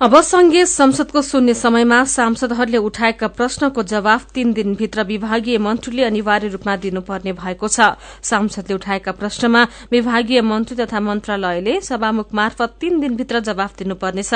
अब 0.02 0.14
संघीय 0.20 0.64
संसदको 0.66 1.20
शून्य 1.22 1.54
समयमा 1.54 2.02
सांसदहरूले 2.10 2.76
उठाएका 2.76 3.26
प्रश्नको 3.38 3.82
जवाफ 3.82 4.24
तीन 4.34 4.52
दिनभित्र 4.52 5.02
विभागीय 5.06 5.58
मन्त्रीले 5.58 6.02
अनिवार्य 6.04 6.48
रूपमा 6.48 6.74
दिनुपर्ने 6.76 7.32
भएको 7.32 7.68
छ। 7.68 7.86
सांसदले 8.22 8.74
उठाएका 8.74 9.12
प्रश्नमा 9.12 9.62
विभागीय 9.92 10.40
मन्त्री 10.42 10.76
तथा 10.76 11.00
मन्त्रालयले 11.00 11.80
सभामुख 11.80 12.34
मार्फत 12.34 12.74
तीन 12.80 12.98
दिनभित्र 13.00 13.40
जवाफ 13.40 13.78
दिनुपर्नेछ। 13.78 14.34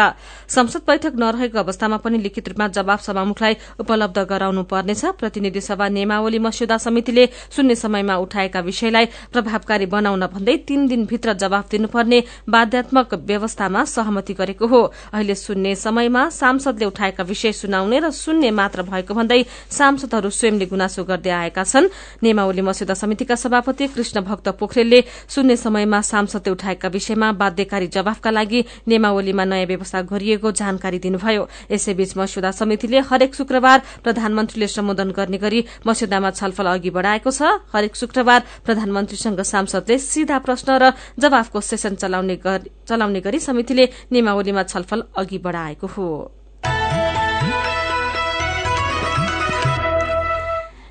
संसद 0.49 0.83
बैठक 0.87 1.15
नरहेको 1.19 1.59
अवस्थामा 1.59 1.97
पनि 1.99 2.19
लिखित 2.23 2.49
रूपमा 2.49 2.69
जवाफ 2.69 3.03
सभामुखलाई 3.03 3.57
उपलब्ध 3.81 4.19
गराउनु 4.31 4.63
पर्नेछ 4.71 5.05
प्रतिनिधि 5.19 5.61
सभा 5.61 5.89
नियमावली 5.89 6.39
मस्यौदा 6.47 6.79
समितिले 6.79 7.27
शून्य 7.57 7.75
समयमा 7.75 8.17
उठाएका 8.23 8.61
विषयलाई 8.61 9.07
प्रभावकारी 9.33 9.87
बनाउन 9.97 10.27
भन्दै 10.29 10.57
तीन 10.69 10.87
दिनभित्र 10.87 11.33
जवाफ 11.43 11.71
दिनुपर्ने 11.71 12.23
बाध्यात्मक 12.49 13.15
व्यवस्थामा 13.27 13.85
सहमति 13.97 14.35
गरेको 14.35 14.67
हो। 14.67 14.83
अहिले 15.13 15.35
सुन्ने 15.57 15.75
समयमा 15.75 16.29
सांसदले 16.29 16.85
उठाएका 16.85 17.25
विषय 17.25 17.53
सुनाउने 17.55 17.99
र 17.99 18.11
सुन्ने 18.13 18.51
मात्र 18.53 18.83
भएको 18.85 19.15
भन्दै 19.17 19.41
सांसदहरू 19.73 20.29
स्वयंले 20.29 20.67
गुनासो 20.69 21.05
गर्दै 21.09 21.33
आएका 21.33 21.65
छन्। 21.65 21.89
नियमावली 22.21 22.61
मस्यौदा 22.61 22.95
समितिका 22.95 23.35
सभापति 23.35 23.87
कृष्ण 23.89 24.21
भक्त 24.21 24.49
पोखरेलले 24.61 25.01
सुन्ने 25.33 25.57
समयमा 25.57 26.01
सांसदले 26.03 26.53
उठाएका 26.53 26.89
विषयमा 26.93 27.33
बाध्यकारी 27.41 27.87
जवाफका 27.89 28.31
लागि 28.31 28.61
नियमावलीमा 28.85 29.45
नयाँ 29.47 29.67
व्यवस्था 29.67 30.01
गरिएको 30.13 30.53
जानकारी 30.53 30.99
दिनुभयो। 31.01 31.49
यसैबीच 31.73 32.13
मस्यौदा 32.21 32.51
समितिले 32.53 33.01
हरेक 33.09 33.35
शुक्रबार 33.35 33.79
प्रधानमन्त्रीले 34.05 34.69
सम्बोधन 34.69 35.11
गर्ने 35.17 35.39
गरी 35.41 35.65
मस्यौदामा 35.89 36.31
छलफल 36.37 36.67
अघि 36.69 36.91
बढ़ाएको 36.93 37.31
छ। 37.33 37.65
हरेक 37.73 37.97
शुक्रबार 37.97 38.41
प्रधानमन्त्रीसँग 38.61 39.41
सांसदले 39.41 39.97
सीधा 40.05 40.39
प्रश्न 40.45 40.69
र 40.77 40.93
जवाफको 41.17 41.61
सेसन 41.65 41.97
चलाउने 41.97 43.21
गरी 43.25 43.39
समितिले 43.41 43.85
नियमावलीमा 44.13 44.63
छलफल 44.63 45.03
अघि 45.17 45.39
बढ़ाएको 45.47 45.87
हो। 45.97 46.09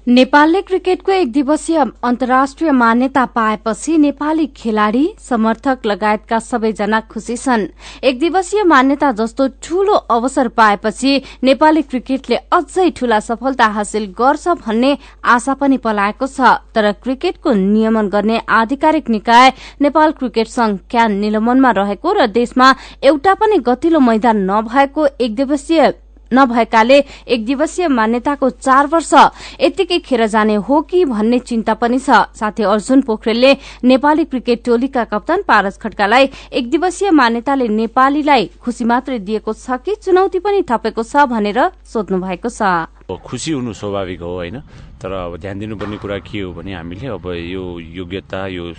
नेपालले 0.07 0.61
क्रिकेटको 0.61 1.11
एक 1.11 1.31
दिवसीय 1.31 1.77
अन्तर्राष्ट्रिय 2.03 2.71
मान्यता 2.71 3.23
पाएपछि 3.25 3.97
नेपाली 3.97 4.45
खेलाड़ी 4.47 5.07
समर्थक 5.19 5.85
लगायतका 5.85 6.39
सबैजना 6.39 6.99
खुशी 7.01 7.37
छन्। 7.37 7.65
एक 8.03 8.19
दिवसीय 8.19 8.63
मान्यता 8.63 9.11
जस्तो 9.11 9.47
ठूलो 9.63 9.93
अवसर 9.93 10.47
पाएपछि 10.53 11.21
नेपाली 11.43 11.81
क्रिकेटले 11.81 12.35
अझै 12.53 12.89
ठूला 12.91 13.19
सफलता 13.19 13.65
हासिल 13.67 14.05
गर्छ 14.19 14.47
भन्ने 14.61 14.97
आशा 15.25 15.53
पनि 15.53 15.77
पलाएको 15.79 16.27
छ। 16.27 16.53
तर 16.75 16.91
क्रिकेटको 16.93 17.53
नियमन 17.55 18.09
गर्ने 18.09 18.41
आधिकारिक 18.51 19.09
निकाय 19.09 19.51
नेपाल 19.81 20.11
क्रिकेट 20.11 20.47
संघ 20.47 20.79
क्यान 20.89 21.17
निलम्बनमा 21.17 21.71
रहेको 21.81 22.13
र 22.13 22.27
देशमा 22.29 22.73
एउटा 23.03 23.33
पनि 23.33 23.57
गतिलो 23.65 23.99
मैदान 23.99 24.49
नभएको 24.51 25.07
एक 25.19 25.35
दिवसीय 25.35 25.93
नभएकाले 26.35 26.97
एक 27.27 27.45
दिवसीय 27.45 27.87
मान्यताको 27.89 28.49
चार 28.49 28.87
वर्ष 28.87 29.13
यत्तिकै 29.61 29.99
खेर 29.99 30.25
जाने 30.27 30.55
हो 30.61 30.81
कि 30.83 31.05
भन्ने 31.05 31.39
चिन्ता 31.41 31.73
पनि 31.73 31.99
छ। 31.99 32.09
साथै 32.35 32.63
अर्जुन 32.65 33.01
पोखरेलले 33.01 33.51
नेपाली 33.83 34.25
क्रिकेट 34.25 34.63
टोलीका 34.65 35.03
कप्तान 35.07 35.41
पारस 35.47 35.77
खड्कालाई 35.77 36.29
एक 36.51 36.69
दिवसीय 36.69 37.11
मान्यताले 37.11 37.67
नेपालीलाई 37.71 38.49
खुशी 38.59 38.83
मात्रै 38.85 39.19
दिएको 39.19 39.53
छ 39.55 39.79
कि 39.79 39.95
चुनौती 40.03 40.39
पनि 40.39 40.63
थपेको 40.69 41.03
छ 41.03 41.25
भनेर 41.25 41.59
सोध्नु 41.85 42.17
भएको 42.19 42.49
छ। 42.49 42.91
खुशी 43.05 43.51
हुनु 43.51 43.73
स्वाभाविक 43.73 44.21
हो 44.21 44.33
होइन? 44.33 44.57
तर 44.97 45.11
अब 45.13 45.37
ध्यान 45.37 45.59
दिनुपर्ने 45.59 45.97
कुरा 46.01 46.17
के 46.25 46.41
हो 46.41 46.51
भने 46.57 46.73
हामीले 46.73 47.07
अब 47.13 47.25
यो 47.53 47.63
योग्यता 47.79 48.47
यो 48.49 48.73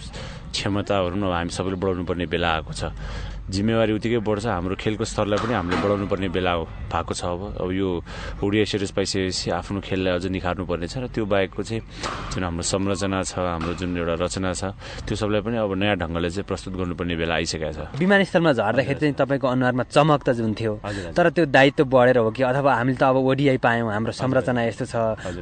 क्षमताहरू 0.50 1.14
हामी 1.30 1.50
सबैले 1.54 1.76
बढाउनु 1.78 2.04
पर्ने 2.04 2.26
बेला 2.26 2.48
आएको 2.58 2.72
छ। 2.74 2.90
जिम्मेवारी 3.50 3.92
उत्तिकै 3.96 4.18
बढ्छ। 4.26 4.46
हाम्रो 4.46 4.74
खेलको 4.74 5.04
स्तरलाई 5.04 5.38
पनि 5.38 5.54
हामीले 5.54 5.76
बढाउनु 5.82 6.06
पर्ने 6.10 6.28
बेला 6.34 6.52
भएको 6.90 7.12
छ 7.14 7.22
अब। 7.24 7.40
अब 7.62 7.70
यो 7.72 7.88
ओडिया 8.42 8.64
सिरिज 8.66 8.90
पाइसकेपछि 8.96 9.50
आफ्नो 9.50 9.80
खेललाई 9.80 10.12
अझ 10.18 10.24
निखार्नु 10.26 10.64
पर्नेछ 10.66 10.94
र 10.98 11.06
त्यो 11.14 11.24
बाहेकको 11.24 11.62
चाहिँ 11.62 11.82
जुन 12.34 12.42
हाम्रो 12.44 12.62
संरचना 12.66 13.22
छ 13.22 13.38
हाम्रो 13.38 13.72
जुन 13.78 13.96
एउटा 13.96 14.14
रचना 14.24 14.50
छ 14.52 14.74
त्यो 15.06 15.14
सबलाई 15.16 15.40
पनि 15.46 15.56
अब 15.62 15.72
नयाँ 15.78 15.96
ढङ्गले 15.96 16.30
चाहिँ 16.30 16.46
प्रस्तुत 16.46 16.72
गर्नुपर्ने 16.74 17.14
बेला 17.16 17.34
आइसकेको 17.34 17.72
छ। 17.72 17.98
विमानस्थलमा 17.98 18.52
झर्दाखेरि 18.52 18.98
चाहिँ 19.00 19.14
तपाईँको 19.14 19.46
अनुहारमा 19.46 19.84
चमक 19.94 20.20
त 20.26 20.28
जुन 20.36 20.52
थियो 20.54 20.72
तर 21.16 21.30
त्यो 21.30 21.44
दायित्व 21.46 21.84
बढेर 21.86 22.18
हो 22.18 22.30
कि 22.30 22.42
अथवा 22.42 22.72
हामीले 22.74 22.98
त 22.98 23.02
अब 23.06 23.16
ओडिआई 23.16 23.58
पायौँ 23.62 23.90
हाम्रो 23.92 24.12
संरचना 24.12 24.62
यस्तो 24.66 24.84
छ 24.90 24.94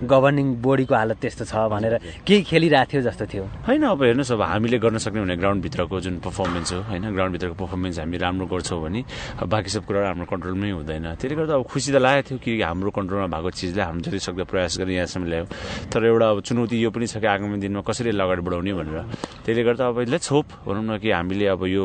गभर्निङ 0.04 0.46
बोडीको 0.60 0.94
हालत 0.94 1.18
त्यस्तो 1.24 1.44
छ 1.44 1.54
भनेर 1.72 1.94
केही 2.26 2.42
खेलिरहेको 2.44 2.90
थियो 2.92 3.02
जस्तो 3.08 3.24
थियो। 3.32 3.44
होइन 3.66 3.82
अब 3.88 4.02
हेर्नुहोस् 4.02 4.32
अब 4.36 4.42
हामीले 4.42 4.78
गर्न 4.78 4.98
सक्ने 5.00 5.20
भने 5.24 5.36
ग्राउन्डभित्रको 5.40 6.00
जुन 6.04 6.14
पर्फर्मेन्स 6.20 6.72
हो 6.72 6.80
होइन 6.90 7.04
ग्राउन्डभित्रको 7.14 7.54
पर्फर्मेन्स 7.54 7.93
पर्फर्मेन्स 7.94 7.98
हामी 7.98 8.16
राम्रो 8.18 8.46
गर्छौँ 8.46 8.82
भने 8.82 9.00
बाँकी 9.46 9.70
सब 9.70 9.84
कुरा 9.86 10.00
हाम्रो 10.08 10.26
कन्ट्रोलमै 10.26 10.70
हुँदैन। 10.70 11.14
त्यसले 11.14 11.36
गर्दा 11.38 11.54
अब 11.54 11.64
खुसी 11.64 11.90
त 11.92 11.96
लागेको 12.02 12.34
थियो 12.34 12.38
कि 12.38 12.62
हाम्रो 12.62 12.90
कन्ट्रोलमा 12.90 13.28
भएको 13.30 13.50
चिजलाई 13.50 14.02
जति 14.02 14.18
सक्दो 14.18 14.44
प्रयास 14.44 14.78
गरेर 14.78 14.90
यहाँसम्म 14.98 15.24
ल्यायौँ। 15.30 15.48
तर 15.90 16.00
एउटा 16.04 16.26
अब 16.30 16.38
चुनौती 16.42 16.76
यो 16.82 16.90
पनि 16.90 17.06
छ 17.06 17.22
कि 17.22 17.26
आगामी 17.26 17.58
दिनमा 17.62 17.82
कसरी 17.86 18.10
अगाडि 18.10 18.42
बढाउने 18.42 18.72
भनेर। 18.74 18.98
त्यसले 19.44 19.62
गर्दा 19.64 19.84
अब 19.86 19.98
लेट्स 20.10 20.28
होप 20.32 20.46
भनौँ 20.66 20.84
न 20.84 20.98
कि 20.98 21.10
हामीले 21.10 21.46
अब 21.54 21.62
यो 21.66 21.84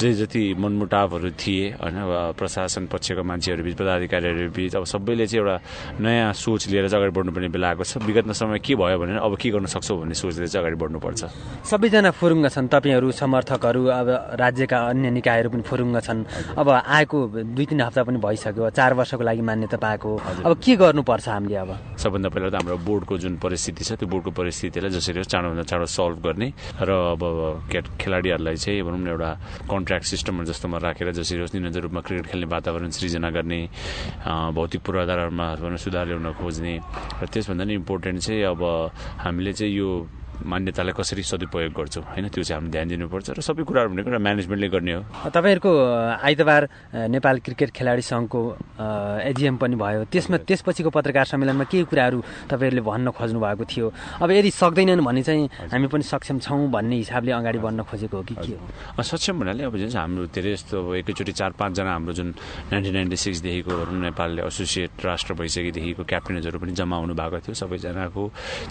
जे 0.00 0.12
जति 0.12 0.42
मनमुटावहरू 0.58 1.30
थिए 1.38 1.66
होइन 1.78 1.96
प्रशासन 2.38 2.86
पक्षको 2.90 3.22
मान्छेहरू 3.22 3.62
बिच 3.62 3.74
पदाधिकारीहरू 3.76 4.50
बिच 4.50 4.74
अब 4.76 4.84
सबैले 4.84 5.26
चाहिँ 5.26 5.40
एउटा 5.40 5.56
नयाँ 6.00 6.32
सोच 6.34 6.68
लिएर 6.68 6.88
चाहिँ 6.88 7.02
अगाडि 7.02 7.14
बढ्नुपर्ने 7.16 7.48
बेला 7.54 7.68
आएको 7.68 7.84
छ। 7.84 8.02
विगतमा 8.02 8.32
समय 8.32 8.58
के 8.58 8.74
भयो 8.74 8.98
भने 8.98 9.18
अब 9.20 9.36
के 9.36 9.48
गर्न 9.50 9.66
सक्छौँ 9.66 9.96
भन्ने 10.00 10.14
सोचले 10.14 10.46
चाहिँ 10.46 10.62
अगाडि 10.66 10.78
बढ्नुपर्छ। 10.82 11.22
सबैजना 11.70 12.10
फुरुङ्ग 12.10 12.48
छन्। 12.48 12.68
तपाईँहरू 12.68 13.10
समर्थकहरू 13.12 13.82
अब 13.86 14.08
राज्यका 14.40 14.78
अन्य 14.90 15.10
निकाय 15.10 15.35
निकायहरू 15.36 15.50
पनि 15.52 15.62
फुरुङ्ग 15.68 16.00
छन्। 16.00 16.24
अब 16.56 16.68
आएको 16.68 17.16
दुई 17.52 17.66
तिन 17.68 17.80
हप्ता 17.80 18.02
पनि 18.08 18.18
भइसक्यो 18.18 18.70
चार 18.72 18.92
वर्षको 18.96 19.22
लागि 19.22 19.42
मान्यता 19.44 19.76
पाएको। 19.76 20.10
अब 20.48 20.52
के 20.56 20.76
गर्नुपर्छ 20.80 21.28
हामीले 21.28 21.56
अब? 21.56 21.70
सबभन्दा 22.00 22.28
पहिला 22.32 22.48
त 22.48 22.54
हाम्रो 22.56 22.76
बोर्डको 22.80 23.14
जुन 23.20 23.36
परिस्थिति 23.36 23.84
छ 23.84 23.90
त्यो 24.00 24.08
बोर्डको 24.08 24.30
परिस्थितिलाई 24.32 24.90
जसरी 24.96 25.22
चाँडोभन्दा 25.28 25.64
चाँडो 25.68 25.86
सल्भ 25.86 26.16
गर्ने 26.24 26.48
र 26.80 26.90
अब 27.12 27.22
खेलाडीहरूलाई 28.00 28.56
चाहिँ 28.56 28.82
भनौँ 28.82 29.00
न 29.04 29.08
एउटा 29.12 29.30
कन्ट्र्याक्ट 29.68 30.06
सिस्टमहरू 30.06 30.46
जस्तोमा 30.48 30.78
राखेर 30.80 31.12
जसरी 31.12 31.40
होस् 31.44 31.54
निरन्तर 31.54 31.80
रूपमा 31.84 32.00
क्रिकेट 32.00 32.26
खेल्ने 32.32 32.46
वातावरण 32.48 32.90
सृजना 32.96 33.28
गर्ने 33.36 33.60
भौतिक 34.56 34.80
पूर्वाधारमा 34.86 35.46
सुधार 35.76 36.06
ल्याउन 36.08 36.32
खोज्ने 36.40 36.74
र 37.20 37.24
त्यसभन्दा 37.28 37.64
नि 37.68 37.74
इम्पोर्टेन्ट 37.80 38.18
चाहिँ 38.24 38.42
अब 38.56 38.62
हामीले 39.24 39.52
चाहिँ 39.52 39.72
यो 39.76 39.88
मान्यतालाई 40.44 40.92
कसरी 40.92 41.22
सदुपयोग 41.22 41.72
गर्छौँ? 41.72 42.04
होइन 42.04 42.28
त्यो 42.28 42.42
चाहिँ 42.44 42.60
हामीले 42.60 42.72
ध्यान 42.72 42.88
दिनुपर्छ 42.88 43.28
र 43.36 43.40
सबै 43.40 43.62
कुराहरू 43.64 43.88
भनेको 43.96 44.08
एउटा 44.10 44.20
म्यानेजमेन्टले 44.20 44.68
गर्ने 44.68 44.92
हो। 44.92 45.02
तपाईँहरूको 45.32 45.70
आइतबार 46.20 46.62
नेपाल 47.08 47.36
क्रिकेट 47.46 47.70
खेलाडी 47.72 48.02
सङ्घको 48.02 48.40
एजिएम 49.30 49.56
पनि 49.56 49.76
भयो। 49.76 50.04
त्यसमा 50.12 50.36
त्यसपछिको 50.44 50.90
पत्रकार 50.90 51.24
सम्मेलनमा 51.32 51.64
केही 51.70 51.84
कुराहरू 51.88 52.18
तपाईँहरूले 52.50 52.82
भन्न 52.84 53.06
खोज्नु 53.16 53.38
भएको 53.40 53.64
थियो? 53.64 53.86
अब 54.22 54.30
यदि 54.30 54.50
सक्दैनन् 54.50 55.02
भने 55.02 55.22
चाहिँ 55.22 55.72
हामी 55.72 55.86
पनि 55.88 56.04
सक्षम 56.04 56.38
छौँ 56.44 56.68
भन्ने 56.68 56.96
हिसाबले 57.02 57.32
अगाडि 57.32 57.58
बढ्न 57.58 57.80
खोजेको 57.88 58.16
हो 58.16 58.22
कि 58.22 58.34
के 58.34 58.52
हो? 58.54 59.02
सक्षम 59.02 59.40
भन्नाले 59.40 59.64
अब 59.66 59.76
जुन 59.76 59.90
हाम्रो 59.96 60.26
धेरै 60.34 60.52
जस्तो 60.54 60.76
अब 60.76 60.94
एकैचोटि 61.00 61.32
चार 61.32 61.52
पाँचजना 61.58 61.90
हाम्रो 61.92 62.12
जुन 62.12 62.28
नाइन्टिन 62.72 62.94
नाइन्टी 62.94 63.16
सिक्सदेखिको 63.16 63.72
नेपालले 64.04 64.42
एसोसिएट 64.46 64.90
राष्ट्र 65.04 65.34
भइसकेदेखिको 65.34 66.02
क्याप्टेन्सहरू 66.04 66.58
पनि 66.58 66.72
जम्मा 66.76 66.96
हुनु 66.96 67.14
भएको 67.14 67.38
थियो। 67.46 67.54
सबैजनाको 67.54 68.22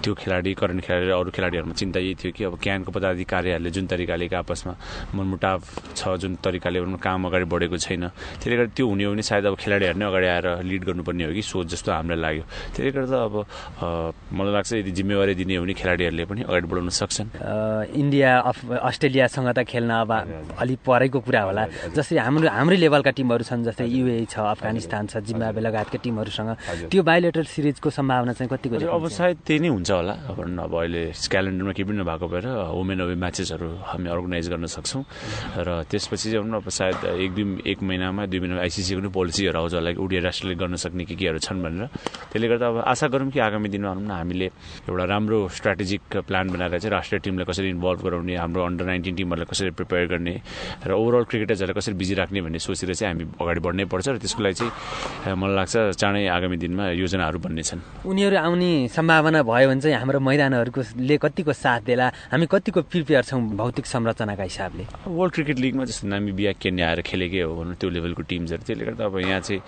त्यो 0.04 0.14
खेलाडी 0.14 0.52
करेन्ट 0.54 0.82
खेलाडी 0.86 1.12
अरू 1.12 1.30
खेलाडी 1.32 1.55
खेलाडीहरूमा 1.56 1.74
चिन्ता 1.80 2.00
यही 2.00 2.16
थियो 2.20 2.32
कि 2.36 2.44
अब 2.44 2.56
क्यानको 2.60 2.92
पदाधिकारीहरूले 2.92 3.70
जुन 3.72 3.86
तरिकाले 3.88 4.28
आपसमा 4.36 4.74
मनमुटाव 5.16 5.60
छ 5.96 6.02
जुन 6.20 6.36
तरिकाले 6.44 6.80
काम 7.00 7.20
अगाडि 7.32 7.46
बढेको 7.48 7.78
छैन। 7.80 8.04
त्यसले 8.44 8.56
गर्दा 8.60 8.74
त्यो 8.76 8.86
हुने 8.92 9.04
हो 9.04 9.12
भने 9.16 9.24
सायद 9.24 9.46
अब 9.46 9.56
खेलाडीहरू 9.56 9.98
नै 10.00 10.06
अगाडि 10.06 10.28
आएर 10.28 10.48
लिड 10.68 10.84
गर्नुपर्ने 10.84 11.24
हो 11.24 11.32
कि 11.32 11.42
सोच 11.42 11.66
जस्तो 11.72 11.92
हामीलाई 11.92 12.20
लाग्यो। 12.20 12.44
त्यसले 12.76 12.92
गर्दा 12.92 13.18
अब 13.24 13.36
मलाई 14.36 14.54
लाग्छ 14.54 14.72
यदि 14.84 14.92
जिम्मेवारी 14.92 15.34
दिने 15.40 15.56
हो 15.56 15.64
भने 15.64 15.74
खेलाडीहरूले 15.80 16.26
पनि 16.28 16.42
अगाडि 16.44 16.68
बढाउन 16.68 16.90
सक्छन्। 16.92 17.28
इन्डिया 17.96 18.30
अस्ट्रेलियासँग 18.90 19.50
त 19.56 19.60
खेल्न 19.64 19.92
अब 20.04 20.12
अलिक 20.60 20.80
परेको 20.84 21.20
कुरा 21.24 21.42
होला। 21.48 21.64
जस्तै 21.96 22.20
हाम्रो 22.20 22.50
हाम्रै 22.52 22.78
लेभलका 22.84 23.12
टिमहरू 23.16 23.44
छन् 23.48 23.64
जस्तै 23.64 23.88
युए 23.88 24.28
छ 24.28 24.36
अफगानिस्तान 24.52 25.04
छ 25.08 25.24
जिम्बावे 25.24 25.60
लगायतका 25.64 25.98
टिमहरूसँग। 26.04 26.52
त्यो 26.92 27.02
बायोलेटरल 27.08 27.48
सिरिजको 27.48 27.90
सम्भावना 27.90 28.34
चाहिँ 28.36 28.50
कतिको 28.52 28.76
अब 28.76 29.08
सायद 29.08 29.38
त्यही 29.48 29.60
नै 29.64 29.70
हुन्छ 29.72 29.92
होला। 29.92 30.14
अब 30.36 30.74
अहिले 30.76 31.04
क्यालेन्डरमा 31.46 31.74
केही 31.78 31.86
पनि 31.86 31.98
नभएको 32.02 32.28
भएर 32.34 32.46
वुमेन 32.74 33.00
अवे 33.06 33.16
म्याचेसहरू 33.22 33.70
हामी 33.86 34.10
अर्गनाइज 34.10 34.50
गर्न 34.50 34.66
सक्छौँ। 34.66 35.04
र 35.62 35.70
त्यसपछि 35.86 36.32
चाहिँ 36.34 36.54
अब 36.58 36.70
सायद 36.70 37.06
एक 37.22 37.32
दुई 37.38 37.46
एक 37.70 37.80
महिनामा 37.86 38.26
दुई 38.26 38.40
महिनामा 38.42 38.62
आइसिसीको 38.66 39.02
पनि 39.02 39.10
पोलिसीहरू 39.14 39.58
आउँछ 39.62 39.74
होला 39.78 39.92
उडिया 40.02 40.22
राष्ट्रले 40.26 40.56
गर्न 40.58 40.76
सक्ने 40.82 41.06
के 41.06 41.16
केहरू 41.16 41.40
छन् 41.46 41.62
भनेर। 41.62 41.86
त्यसले 42.34 42.48
गर्दा 42.50 42.66
अब 42.66 42.78
आशा 42.82 43.08
गरौँ 43.14 43.30
कि 43.30 43.40
आगामी 43.46 43.70
दिनमा 43.70 43.94
भनौँ 43.94 44.10
न 44.10 44.12
हामीले 44.12 44.48
एउटा 44.90 45.06
राम्रो 45.06 45.38
स्ट्राटेजिक 45.54 46.02
प्लान 46.26 46.46
बनाएर 46.50 46.80
चाहिँ 46.82 46.92
राष्ट्रिय 46.98 47.20
टिमलाई 47.22 47.46
कसरी 47.46 47.70
इन्भल्भ 47.70 48.02
गराउने 48.02 48.36
हाम्रो 48.42 48.62
अन्डर 48.66 48.86
नाइन्टिन 48.90 49.16
टिमहरूलाई 49.16 49.48
कसरी 49.52 49.70
प्रिपेयर 49.78 50.06
गर्ने 50.10 50.34
र 50.82 50.92
ओभरअल 50.98 51.24
क्रिकेटर्सहरूलाई 51.30 51.78
कसरी 51.78 51.94
बिजी 51.94 52.14
राख्ने 52.18 52.42
भन्ने 52.42 52.60
सोचेर 52.60 52.94
चाहिँ 52.98 53.14
हामी 53.14 53.26
अगाडि 53.38 53.62
बढ्नै 53.62 53.86
पर्छ 53.94 54.08
र 54.10 54.18
त्यसको 54.18 54.42
लागि 54.42 54.56
चाहिँ 54.58 55.36
मलाई 55.38 55.56
लाग्छ 55.56 55.76
चाँडै 56.02 56.26
आगामी 56.26 56.58
दिनमा 56.58 56.84
योजनाहरू 56.98 57.38
बन्ने 57.46 57.64
छन् 57.70 57.82
उनीहरू 58.10 58.36
आउने 58.38 58.72
सम्भावना 58.90 59.40
भयो 59.46 59.68
भने 59.70 59.82
चाहिँ 59.82 59.98
हाम्रो 60.02 60.20
मैदानहरूको 60.20 60.82
कतिको 61.36 61.54
साथ 61.54 61.82
देला 61.84 62.08
हामी 62.32 62.46
कतिको 62.48 62.82
प्रिपेयर 62.88 63.24
छौँ 63.28 63.60
भौतिक 63.60 63.86
संरचनाका 63.86 64.44
हिसाबले? 64.44 64.84
वर्ल्ड 65.04 65.34
क्रिकेट 65.36 65.58
लिगमा 65.60 65.84
जस्तो 65.84 66.08
नामी 66.08 66.32
बिहा 66.32 66.52
केन्या 66.64 66.88
आएर 66.88 67.02
खेलेकै 67.04 67.42
हो 67.44 67.52
भनौँ 67.60 67.76
त्यो 67.76 67.90
लेभलको 67.92 68.24
टिम्सहरू 68.24 68.64
त्यसले 68.64 68.86
गर्दा 68.88 69.04
अब 69.04 69.20
यहाँ 69.20 69.40
चाहिँ 69.44 69.60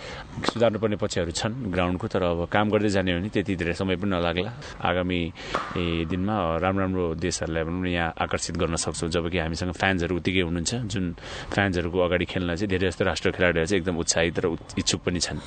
सुधार्नुपर्ने 0.48 0.96
पक्षहरू 0.96 1.32
छन् 1.36 1.54
ग्राउन्डको 1.76 2.08
तर 2.08 2.24
अब 2.24 2.48
काम 2.48 2.72
गर्दै 2.72 2.90
जाने 2.96 3.12
हो 3.12 3.20
भने 3.20 3.30
त्यति 3.36 3.56
धेरै 3.60 3.74
समय 3.76 3.96
पनि 4.00 4.16
नलाग्ला। 4.16 4.52
आगामी 4.80 5.20
दिनमा 6.08 6.36
राम्रो 6.64 6.82
राम्रो 6.88 7.06
देशहरूलाई 7.20 7.64
भनौँ 7.68 7.84
न 7.84 7.88
यहाँ 7.92 8.14
आकर्षित 8.16 8.56
गर्न 8.64 8.76
सक्छौँ 8.80 9.10
जब 9.12 9.28
कि 9.28 9.38
हामीसँग 9.44 9.72
फ्यान्सहरू 9.76 10.16
उत्तिकै 10.24 10.42
हुनुहुन्छ। 10.48 10.72
जुन 10.88 11.06
फ्यान्सहरूको 11.52 12.00
अगाडि 12.00 12.26
खेल्न 12.32 12.56
चाहिँ 12.56 12.70
धेरै 12.72 12.88
जस्तो 12.88 13.04
राष्ट्रिय 13.12 13.32
खेलाडीहरू 13.36 13.68
चाहिँ 13.68 13.82
एकदम 13.84 13.96
उत्साहित 14.00 14.40
र 14.40 14.56
इच्छुक 14.80 15.02
पनि 15.04 15.20
छन्। 15.20 15.40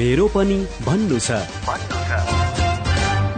मेरो 0.00 0.24
पनि 0.32 0.58
भन्नु 0.86 1.18
छ। 1.20 2.37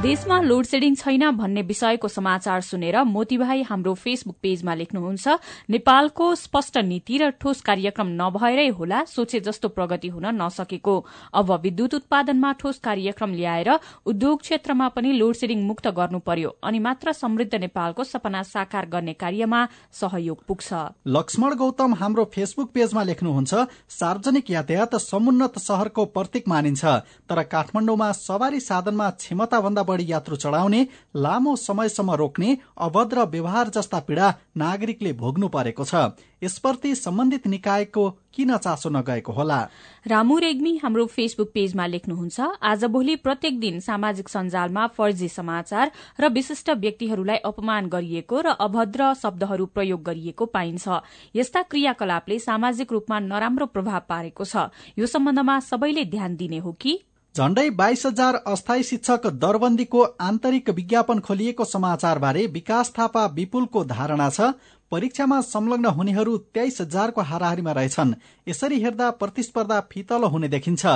देशमा 0.01 0.41
लोड 0.41 0.65
सेडिङ 0.65 0.95
छैन 0.97 1.31
भन्ने 1.37 1.63
विषयको 1.63 2.09
समाचार 2.09 2.61
सुनेर 2.61 2.97
मोतीभाई 3.05 3.63
हाम्रो 3.63 3.93
फेसबुक 3.95 4.37
पेजमा 4.43 4.75
लेख्नुहुन्छ 4.75 5.35
नेपालको 5.71 6.29
स्पष्ट 6.35 6.79
नीति 6.85 7.19
र 7.19 7.29
ठोस 7.37 7.61
कार्यक्रम 7.61 8.09
नभएरै 8.21 8.67
होला 8.79 9.03
सोचे 9.07 9.41
जस्तो 9.41 9.69
प्रगति 9.71 10.09
हुन 10.09 10.27
नसकेको। 10.35 10.95
अब 11.35 11.53
विद्युत 11.63 11.95
उत्पादनमा 11.95 12.53
ठोस 12.63 12.79
कार्यक्रम 12.81 13.35
ल्याएर 13.35 13.71
उद्योग 14.07 14.41
क्षेत्रमा 14.41 14.89
पनि 14.97 15.13
लोड 15.13 15.35
सेडिङ 15.35 15.67
मुक्त 15.67 15.89
गर्नु 15.93 16.19
पर्यो। 16.25 16.55
अनि 16.65 16.79
मात्र 16.81 17.13
समृद्ध 17.13 17.55
नेपालको 17.57 18.05
सपना 18.05 18.43
साकार 18.45 18.87
गर्ने 18.87 19.13
कार्यमा 19.21 19.61
सहयोग 20.01 20.45
पुग्छ। 20.49 20.73
लक्ष्मण 21.09 21.55
गौतम 21.57 21.95
हाम्रो 22.01 22.25
फेसबुक 22.33 22.73
पेजमा 22.73 23.03
लेख्नुहुन्छ 23.03 23.53
सार्वजनिक 23.99 24.51
यातायात 24.51 24.97
समुन्नत 25.03 25.61
शहरको 25.61 26.05
प्रतीक 26.17 26.49
मानिन्छ 26.49 26.85
तर 27.29 27.43
काठमाडौँमा 27.53 28.11
सवारी 28.23 28.61
साधनमा 28.63 29.11
क्षमताभन्दा 29.21 29.89
बढ़ी 29.91 30.07
यात्रु 30.09 30.37
चढ़ाउने 30.39 30.87
लामो 31.17 31.57
समयसम्म 31.59 32.15
रोक्ने 32.15 32.57
अभद्र 32.79 33.25
व्यवहार 33.29 33.69
जस्ता 33.71 33.99
पीड़ा 34.01 34.35
नागरिकले 34.57 35.13
भोग्नु 35.15 35.49
परेको 35.51 35.85
छ। 35.85 35.95
यसप्रति 36.43 36.95
सम्बन्धित 36.97 37.47
निकायको 37.47 38.03
किन 38.35 38.57
चासो 38.57 38.89
नगएको 38.91 39.33
होला? 39.33 39.59
रामु 40.07 40.39
रेग्मी 40.39 40.73
हाम्रो 40.83 41.05
फेसबुक 41.07 41.51
पेजमा 41.53 41.87
लेख्नुहुन्छ 41.87 42.41
आज 42.63 42.85
भोलि 42.87 43.17
प्रत्येक 43.17 43.59
दिन 43.61 43.81
सामाजिक 43.81 44.29
सञ्जालमा 44.29 44.87
फर्जी 44.97 45.29
समाचार 45.29 45.91
र 46.21 46.29
विशिष्ट 46.31 46.71
व्यक्तिहरूलाई 46.81 47.37
अपमान 47.45 47.89
गरिएको 47.89 48.41
र 48.41 48.57
अभद्र 48.57 49.13
शब्दहरू 49.15 49.67
प्रयोग 49.67 50.03
गरिएको 50.03 50.47
पाइन्छ। 50.47 50.89
यस्ता 51.37 51.63
क्रियाकलापले 51.69 52.39
सामाजिक 52.39 52.93
रूपमा 52.93 53.19
नराम्रो 53.21 53.67
प्रभाव 53.67 54.03
पारेको 54.09 54.45
छ। 54.45 54.73
यो 54.97 55.07
सम्बन्धमा 55.07 55.61
सबैले 55.61 56.05
ध्यान 56.09 56.37
दिने 56.37 56.59
हो 56.59 56.73
कि? 56.73 56.99
झण्डै 57.37 57.69
बाइस 57.71 58.05
हजार 58.07 58.35
अस्थायी 58.47 58.83
शिक्षक 58.83 59.27
दरबन्दीको 59.27 60.01
आन्तरिक 60.21 60.71
विज्ञापन 60.71 61.19
खोलिएको 61.21 61.65
समाचारबारे 61.65 62.47
विकास 62.47 62.93
थापा 62.99 63.27
विपुलको 63.27 63.85
धारणा 63.85 64.29
छ। 64.31 64.51
परीक्षामा 64.93 65.41
संलग्न 65.41 65.87
हुनेहरू 65.87 66.37
तेइस 66.55 66.81
हजारको 66.81 67.21
हाराहारीमा 67.21 67.73
रहेछन्। 67.73 68.15
यसरी 68.49 68.81
हेर्दा 68.81 69.11
प्रतिस्पर्धा 69.11 69.79
फितलो 69.93 70.29
हुने 70.29 70.49
देखिन्छ। 70.49 70.87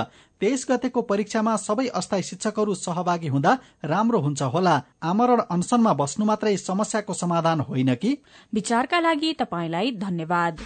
तेइस 0.40 0.66
गतेको 0.70 1.02
परीक्षामा 1.02 1.56
सबै 1.56 1.86
अस्थायी 1.94 2.22
शिक्षकहरू 2.22 2.74
सहभागी 2.74 3.28
हुँदा 3.28 3.58
राम्रो 3.84 4.18
हुन्छ 4.18 4.42
होला। 4.42 4.74
आमरण 5.02 5.40
अनसनमा 5.50 5.92
बस्नु 5.94 6.26
मात्रै 6.26 6.56
समस्याको 6.56 7.14
समाधान 7.14 7.60
होइन 7.60 7.94
कि? 7.94 8.18
विचारका 8.54 9.00
लागि 9.00 9.32
तपाईँलाई 9.32 9.90
धन्यवाद। 10.02 10.58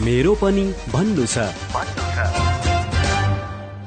मेरो 0.00 0.34
पनि 0.34 0.66
भन्नु 0.92 1.26
छ। 1.26 1.48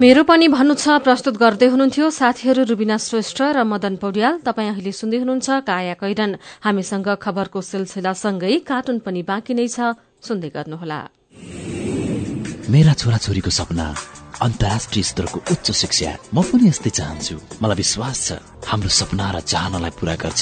मेरो 0.01 0.23
पनि 0.25 0.47
भन्नु 0.49 0.73
छ 0.73 1.06
प्रस्तुत 1.06 1.38
गर्दै 1.38 1.67
हुनुहुन्थ्यो 1.69 2.10
साथीहरू 2.10 2.63
रुबिना 2.65 2.97
श्रेष्ठ 2.97 3.39
र 3.53 3.62
मदन 3.62 4.01
पौड्याल। 4.01 4.41
तपाईँ 4.41 4.69
अहिले 4.73 4.89
सुन्दै 4.89 5.17
हुनुहुन्छ 5.21 5.47
काया 5.69 5.93
कैरन। 6.01 6.32
हामीसँग 6.65 7.08
खबरको 7.21 7.60
सिलसिलासँगै 7.62 8.53
कार्टुन 8.65 8.97
पनि 9.06 9.21
बाँकी 9.21 9.53
नै 9.53 9.67
छ। 9.69 9.93
सुन्दै 10.17 10.49
गर्नुहोला। 10.49 10.99
मेरा 12.73 12.93
छोराछोरीको 12.97 13.51
सपना 13.53 13.86
अन्तर्राष्ट्रिय 14.41 15.03
स्तरको 15.13 15.39
उच्च 15.53 15.67
शिक्षा। 15.71 16.12
म 16.34 16.41
पनि 16.41 16.73
यस्तै 16.73 16.89
चाहन्छु। 16.89 17.36
मलाई 17.62 17.77
विश्वास 17.77 18.17
छ 18.25 18.29
हाम्रो 18.65 18.89
सपना 18.89 19.25
र 19.29 19.38
चाहनालाई 19.45 19.93
पूरा 19.93 20.15
गर्छ। 20.17 20.41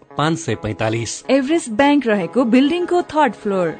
पाँच 0.17 0.37
सय 0.39 0.55
पैतालिस। 0.63 1.23
एभरेस्ट 1.29 1.69
ब्याङ्क 1.73 2.07
रहेको 2.07 2.43
बिल्डिङको 2.51 3.01
थर्ड 3.11 3.33
फ्लोर। 3.35 3.75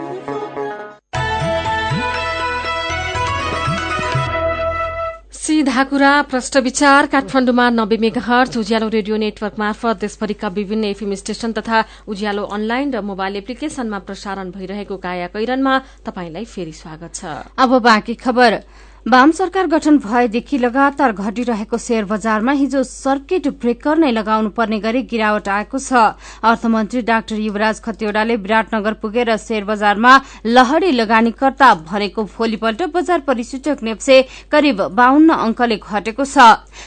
सीधा 5.42 5.84
कुरा 5.84 6.12
प्रष्ट 6.22 6.58
विचार 6.58 7.06
काठमाडौँमा 7.12 7.70
नब्बे 7.70 7.98
मेगाहर्च 7.98 8.58
उज्यालो 8.58 8.88
रेडियो 8.88 9.18
नेटवर्क 9.18 9.60
मार्फत 9.60 10.00
देशभरिका 10.02 10.48
विभिन्न 10.48 10.84
एफएम 10.86 11.14
स्टेशन 11.16 11.52
तथा 11.52 11.84
उज्यालो 12.08 12.44
अनलाइन 12.50 12.94
र 12.94 13.02
मोबाइल 13.02 13.36
एप्लिकेशनमा 13.36 14.00
प्रसारण 14.00 14.52
भइरहेको 14.52 14.98
काया 14.98 15.28
कैरनमा 15.36 15.78
तपाईंलाई 16.06 16.46
फेरि 16.46 16.72
स्वागत 16.74 17.12
छ। 17.16 17.26
अब 17.58 17.78
बाँकी 17.82 18.16
खबर। 18.16 18.62
वाम 19.06 19.32
सरकार 19.32 19.68
गठन 19.68 19.98
भएदेखि 19.98 20.58
लगातार 20.58 21.12
घटिरहेको 21.12 21.78
शेयर 21.78 22.06
बजारमा 22.06 22.52
हिजो 22.52 22.84
सर्किट 22.84 23.48
ब्रेकर 23.62 23.98
नै 23.98 24.12
लगाउनु 24.12 24.50
पर्ने 24.54 24.80
गरी 24.80 25.02
गिरावट 25.04 25.48
आएको 25.50 25.80
छ। 25.80 26.14
अर्थमन्त्री 26.46 27.02
डाक्टर 27.02 27.40
युवराज 27.42 27.80
खतिवड़ाले 27.82 28.36
विराटनगर 28.38 28.94
पुगेर 29.02 29.36
शेयर 29.38 29.64
बजारमा 29.64 30.12
लहरी 30.48 30.92
लगानीकर्ता 30.92 31.74
भनेको 31.82 32.24
भोलिपल्ट 32.38 32.84
बजार 32.94 33.20
परिसूचक 33.26 33.84
नेप्से 33.84 34.22
करिब 34.52 34.82
बाहन्न 34.94 35.30
अंकले 35.40 35.78
घटेको 35.78 36.26
छ। 36.26 36.38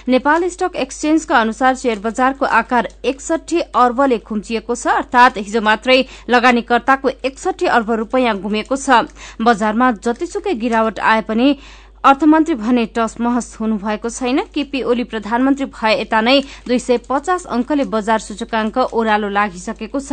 नेपाल 0.09 0.49
स्टक 0.49 0.77
एक्सचेन्जका 0.87 1.41
अनुसार 1.41 1.75
शेयर 1.77 1.99
बजारको 1.99 2.47
आकार 2.55 2.89
एकसठी 3.05 3.61
अर्बले 3.77 4.19
खुम्चिएको 4.23 4.75
छ 4.77 4.87
अर्थात 4.95 5.43
हिजो 5.43 5.61
मात्रै 5.63 5.99
लगानीकर्ताको 6.31 7.17
एकसठी 7.25 7.75
अर्ब 7.75 7.91
रूपियाँ 7.99 8.39
गुमेको 8.41 8.77
छ। 8.79 9.03
बजारमा 9.43 9.91
जतिसुकै 10.01 10.55
गिरावट 10.63 11.01
आए 11.03 11.21
पनि 11.29 11.57
अर्थमन्त्री 12.05 12.55
भने 12.55 12.85
टस 12.87 13.17
महस 13.21 13.57
हुनुभएको 13.61 14.09
छैन। 14.11 14.41
केपी 14.55 14.83
ओली 14.85 15.05
प्रधानमन्त्री 15.05 15.67
भए 15.67 15.93
यता 16.01 16.21
नै 16.21 16.41
दुई 16.67 16.79
सय 16.79 16.99
पचास 17.09 17.45
अंकले 17.49 17.85
बजार 17.89 18.19
सूचकांक 18.21 18.77
ओह्रालो 18.79 19.29
लागिसकेको 19.31 20.01
छ। 20.01 20.13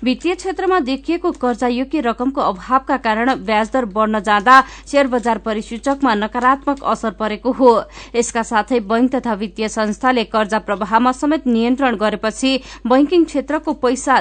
वित्तीय 0.00 0.34
क्षेत्रमा 0.34 0.78
देखिएको 0.80 1.32
कर्जायोग्य 1.36 2.00
रकमको 2.00 2.40
अभावका 2.42 2.96
कारण 2.98 3.34
ब्याजदर 3.44 3.84
बढ़न 3.92 4.20
जाँदा 4.20 4.60
शेयर 4.86 5.06
बजार 5.06 5.38
परिसूचकमा 5.44 6.14
नकारात्मक 6.16 6.84
असर 6.84 7.10
परेको 7.20 7.52
हो। 7.52 7.72
यसका 8.16 8.42
साथै 8.42 8.80
बैंक 8.88 9.14
तथा 9.14 9.34
वित्तीय 9.34 9.68
संस्थाले 9.68 10.24
कर्जा 10.26 10.58
प्रवाहमा 10.64 11.12
समेत 11.12 11.46
नियन्त्रण 11.46 11.96
गरेपछि 11.96 12.56
बैंकिङ 12.86 13.24
क्षेत्रको 13.26 13.72
पैसा 13.84 14.18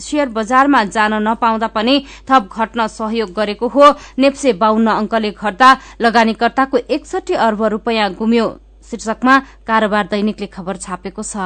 शेयर 0.00 0.28
बजारमा 0.28 0.84
जान 0.86 1.14
नपाउँदा 1.22 1.66
पनि 1.68 1.94
थप 2.30 2.48
घट्न 2.52 2.86
सहयोग 2.88 3.32
गरेको 3.32 3.68
हो। 3.68 3.84
नेप्से 4.18 4.52
बाहन्न 4.54 4.88
अंकले 4.92 5.30
घट्दा 5.32 5.68
लगानीकर्ताको 6.00 6.76
एकसठी 6.88 7.34
अर्ब 7.36 7.62
रूपियाँ 7.74 8.12
गुम्यो। 8.14 8.46
शीर्षकमा 8.90 9.38
कारोबार 9.66 10.04
दैनिकले 10.10 10.46
खबर 10.46 10.76
छापेको 10.76 11.22
छ। 11.22 11.36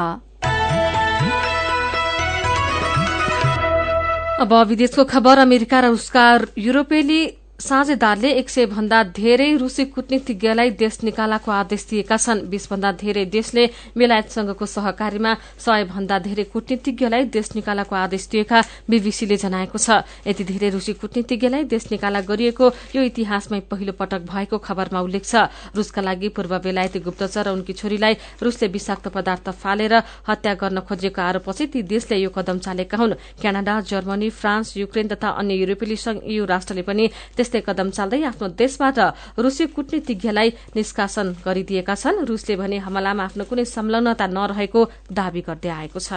अब 4.42 4.52
विदेशको 4.68 5.04
खबर 5.04 5.38
अमेरिका 5.38 5.80
र 5.80 5.86
उसका 5.94 6.24
युरोपेली 6.58 7.20
साझेदारले 7.62 8.31
एक 8.35 8.48
सय 8.51 8.66
भन्दा 8.66 9.03
धेरै 9.14 9.46
रूसी 9.55 9.85
कूटनीतिज्ञलाई 9.94 10.70
देश 10.75 10.98
निकालाको 11.05 11.51
आदेश 11.53 11.87
दिएका 11.90 12.16
छन्। 12.18 12.40
बीस 12.51 12.66
भन्दा 12.66 12.90
धेरै 12.98 13.25
देशले 13.31 13.66
बेलायतसँगको 13.94 14.66
सहकारीमा 14.66 15.33
सय 15.62 15.85
भन्दा 15.87 16.18
धेरै 16.27 16.44
कूटनीतिज्ञलाई 16.51 17.25
देश 17.31 17.55
निकालाको 17.55 17.94
आदेश 17.96 18.27
दिएका 18.33 18.59
बीबीसीले 18.90 19.37
जनाएको 19.38 19.79
छ। 19.79 20.03
यति 20.27 20.44
धेरै 20.44 20.70
रूसी 20.75 20.92
कूटनीतिज्ञलाई 20.98 21.64
देश 21.70 21.87
निकाला 21.94 22.20
गरिएको 22.27 22.66
यो 22.98 23.03
इतिहासमै 23.07 23.61
पहिलो 23.70 23.92
पटक 23.94 24.27
भएको 24.27 24.59
खबरमा 24.59 25.01
उल्लेख 25.07 25.22
छ। 25.22 25.46
रूसका 25.79 26.03
लागि 26.03 26.29
पूर्व 26.35 26.59
बेलायती 26.66 26.98
गुप्तचर 26.98 27.46
र 27.46 27.55
उनकी 27.55 27.79
छोरीलाई 27.79 28.42
रूसले 28.42 28.66
विषाक्त 28.75 29.07
पदार्थ 29.14 29.55
फालेर 29.62 29.94
हत्या 30.27 30.55
गर्न 30.59 30.83
खोजिएको 30.83 31.22
आरोपपछि 31.22 31.66
ती 31.70 31.87
देशले 31.87 32.18
यो 32.27 32.31
कदम 32.35 32.59
चालेका 32.59 32.98
हुन्। 32.98 33.14
क्यानाडा 33.38 33.81
जर्मनी 33.87 34.35
फ्रान्स 34.35 34.77
युक्रेन 34.83 35.14
तथा 35.14 35.38
अन्य 35.38 35.55
युरोपेली 35.62 35.96
संघ 36.03 36.27
राष्ट्रले 36.27 36.83
पनि 36.83 37.07
त्यस्तै 37.52 37.68
कदम 37.68 37.88
चाल्दै 37.96 38.20
आफ्नो 38.32 38.46
देशबाट 38.56 38.98
रूसी 39.44 39.64
कूटनीतिज्ञलाई 39.76 40.48
निष्कासन 40.76 41.26
गरिदिएका 41.44 41.94
छन्। 42.02 42.24
रूसले 42.28 42.54
भने 42.56 42.76
हमलामा 42.86 43.24
आफ्नो 43.28 43.44
कुनै 43.44 43.64
संलग्नता 43.76 44.26
नरहेको 44.32 44.80
दावी 45.12 45.40
गर्दै 45.48 45.70
आएको 45.80 46.00
छ। 46.00 46.10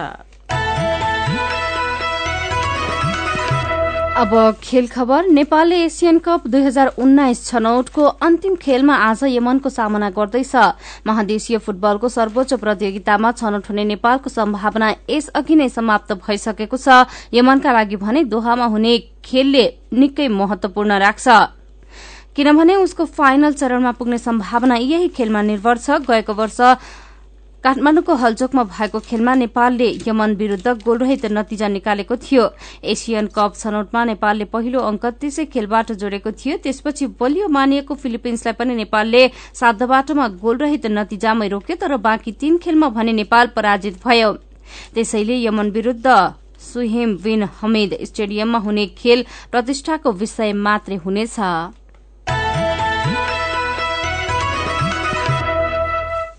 अब 4.16 4.32
खेल 4.62 4.86
खबर। 4.88 5.26
नेपालले 5.28 5.76
एसियन 5.84 6.18
कप 6.18 6.46
दुई 6.48 6.62
हजार 6.62 6.88
उन्नाइस 6.98 7.44
छनौटको 7.46 8.04
अन्तिम 8.24 8.54
खेलमा 8.56 8.94
आज 8.96 9.24
यमनको 9.24 9.68
सामना 9.68 10.08
गर्दैछ। 10.10 10.54
महादेशीय 11.06 11.58
फुटबलको 11.58 12.08
सर्वोच्च 12.08 12.54
प्रतियोगितामा 12.54 13.32
छनौट 13.32 13.68
हुने 13.68 13.84
नेपालको 13.84 14.30
सम्भावना 14.30 14.88
यसअघि 15.10 15.54
नै 15.54 15.68
समाप्त 15.68 16.12
भइसकेको 16.24 16.76
छ। 16.78 17.04
यमनका 17.34 17.72
लागि 17.72 17.96
भने 18.00 18.24
दोहामा 18.24 18.64
हुने 18.72 18.98
खेलले 19.20 19.64
निकै 19.92 20.28
महत्वपूर्ण 20.32 20.98
राख्छ। 20.98 21.28
किनभने 22.32 22.74
उसको 22.76 23.04
फाइनल 23.04 23.52
चरणमा 23.52 23.92
पुग्ने 24.00 24.18
सम्भावना 24.18 24.76
यही 24.76 25.08
खेलमा 25.12 25.42
निर्भर 25.44 25.76
छ। 25.76 26.00
गएको 26.08 26.32
वर्ष 26.34 26.60
काठमाडौँको 27.66 28.14
हलचोकमा 28.14 28.62
भएको 28.64 28.98
खेलमा 29.00 29.34
नेपालले 29.34 29.88
यमन 30.06 30.34
विरूद्ध 30.38 30.68
गोलरहित 30.84 31.24
नतिजा 31.26 31.68
निकालेको 31.68 32.16
थियो। 32.16 32.44
एसियन 32.84 33.26
कप 33.34 33.54
छनौटमा 33.56 34.04
नेपालले 34.04 34.44
पहिलो 34.54 34.80
अंक 34.80 35.06
त्यसै 35.18 35.44
खेलबाट 35.50 35.90
जोडेको 35.92 36.30
थियो। 36.32 36.56
त्यसपछि 36.62 37.06
बलियो 37.18 37.48
मानिएको 37.48 37.94
फिलिपिन्सलाई 37.96 38.54
पनि 38.54 38.74
नेपालले 38.76 39.22
साध्य 39.54 39.86
गोलरहित 40.38 40.86
नतिजामै 40.88 41.48
रोक्यो 41.48 41.76
तर 41.76 41.96
बाँकी 41.98 42.32
तीन 42.38 42.58
खेलमा 42.62 42.88
भने 42.94 43.12
नेपाल 43.12 43.46
पराजित 43.56 43.98
भयो। 44.06 44.32
त्यसैले 44.94 45.42
यमन 45.42 45.70
विरूद्ध 45.70 46.06
सुहेम 46.62 47.16
बिन 47.18 47.42
हमिद 47.58 47.98
स्टेडियममा 48.04 48.58
हुने 48.58 48.86
खेल 48.94 49.24
प्रतिष्ठाको 49.50 50.12
विषय 50.14 50.52
मात्रै 50.52 50.96
हुनेछ। 51.02 51.36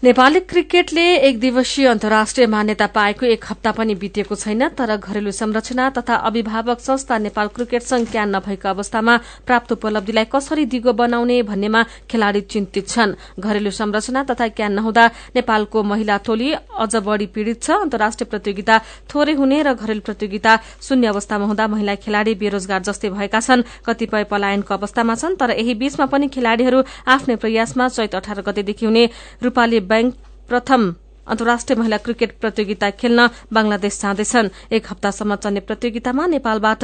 नेपाली 0.03 0.39
क्रिकेटले 0.39 1.03
एक 1.17 1.39
दिवसीय 1.39 1.87
अन्तर्राष्ट्रिय 1.87 2.47
मान्यता 2.47 2.85
पाएको 2.87 3.25
एक 3.25 3.45
हप्ता 3.49 3.71
पनि 3.73 3.93
बितेको 3.97 4.35
छैन 4.35 4.67
तर 4.77 4.95
घरेलु 4.97 5.31
संरचना 5.31 5.89
तथा 5.89 6.15
अभिभावक 6.29 6.79
संस्था 6.79 7.17
नेपाल 7.17 7.47
क्रिकेट 7.49 7.81
संघ 7.81 8.05
क्यान 8.11 8.35
नभएको 8.35 8.69
अवस्थामा 8.69 9.15
प्राप्त 9.47 9.71
उपलब्धिलाई 9.71 10.25
कसरी 10.29 10.65
दिगो 10.67 10.93
बनाउने 10.93 11.41
भन्नेमा 11.43 11.81
खेलाड़ी 12.11 12.41
चिन्तित 12.43 12.87
छन्। 12.87 13.13
घरेलु 13.39 13.71
संरचना 13.71 14.23
तथा 14.23 14.47
क्यान 14.53 14.73
नहुँदा 14.73 15.07
नेपालको 15.35 15.83
महिला 15.83 16.17
टोली 16.27 16.51
अझ 16.53 16.95
बढ़ी 16.97 17.25
पीड़ित 17.33 17.63
छ। 17.63 17.71
अन्तर्राष्ट्रिय 17.79 18.29
प्रतियोगिता 18.29 18.77
थोरै 19.09 19.33
हुने 19.33 19.61
र 19.63 19.73
घरेलु 19.73 20.05
प्रतियोगिता 20.05 20.59
शून्य 20.85 21.07
अवस्थामा 21.07 21.45
हुँदा 21.45 21.67
महिला 21.67 21.95
खेलाड़ी 21.97 22.35
बेरोजगार 22.37 22.81
जस्तै 22.83 23.09
भएका 23.17 23.39
छन्। 23.41 23.65
कतिपय 23.81 24.23
पलायनको 24.29 24.73
अवस्थामा 24.77 25.15
छन् 25.15 25.39
तर 25.41 25.57
यही 25.57 25.73
बीचमा 25.73 26.05
पनि 26.05 26.27
खेलाड़ीहरू 26.29 26.83
आफ्नै 27.09 27.35
प्रयासमा 27.41 27.89
चैत 27.89 28.15
अठार 28.15 28.41
गतेदेखि 28.45 28.85
हुने 28.85 29.09
रूपाली 29.41 29.85
बैंक 29.87 30.13
प्रथम 30.49 30.93
अन्तर्राष्ट्रिय 31.27 31.79
महिला 31.79 31.97
क्रिकेट 31.99 32.37
प्रतियोगिता 32.39 32.89
खेल्न 32.95 33.27
बंगलादेश 33.53 34.01
जाँदैछन्। 34.01 34.49
एक 34.71 34.83
हप्तासम्म 34.89 35.35
चल्ने 35.37 35.59
प्रतियोगितामा 35.61 36.27
नेपालबाट 36.27 36.83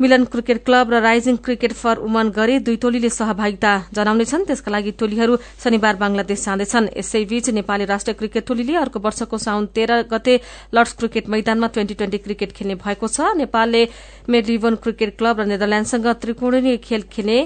मिलन 0.00 0.24
क्रिकेट 0.28 0.58
क्लब 0.64 0.92
र 0.92 1.00
राइजिङ 1.00 1.36
क्रिकेट 1.40 1.72
फर 1.72 1.98
वुमन 1.98 2.28
गरी 2.30 2.58
दुई 2.60 2.76
टोलीले 2.76 3.08
सहभागिता 3.10 3.72
जनाउनेछन्। 3.96 4.44
त्यसका 4.44 4.70
लागि 4.70 4.90
टोलीहरू 4.92 5.36
शनिबार 5.64 5.96
बंगलादेश 5.96 6.44
जाँदैछन्। 6.44 6.88
यसैबीच 6.96 7.48
नेपाली 7.50 7.84
राष्ट्रिय 7.88 8.14
क्रिकेट 8.14 8.46
टोलीले 8.46 8.76
अर्को 8.76 9.00
वर्षको 9.00 9.38
साउन 9.38 9.66
तेह्र 9.72 10.02
गते 10.12 10.34
लर्ड्स 10.74 10.92
क्रिकेट 10.94 11.28
मैदानमा 11.28 11.66
ट्वेन्टी 11.72 11.94
ट्वेन्टी 11.94 12.18
क्रिकेट 12.18 12.52
खेल्ने 12.52 12.74
भएको 12.76 13.08
छ। 13.08 13.32
नेपालले 13.36 13.82
मेडलिभन 14.28 14.74
क्रिकेट 14.84 15.16
क्लब 15.18 15.40
र 15.40 15.44
नेदरल्याण्डसँग 15.48 16.06
त्रिकोणीय 16.22 16.76
खेल 16.78 17.02
खेल्ने 17.08 17.38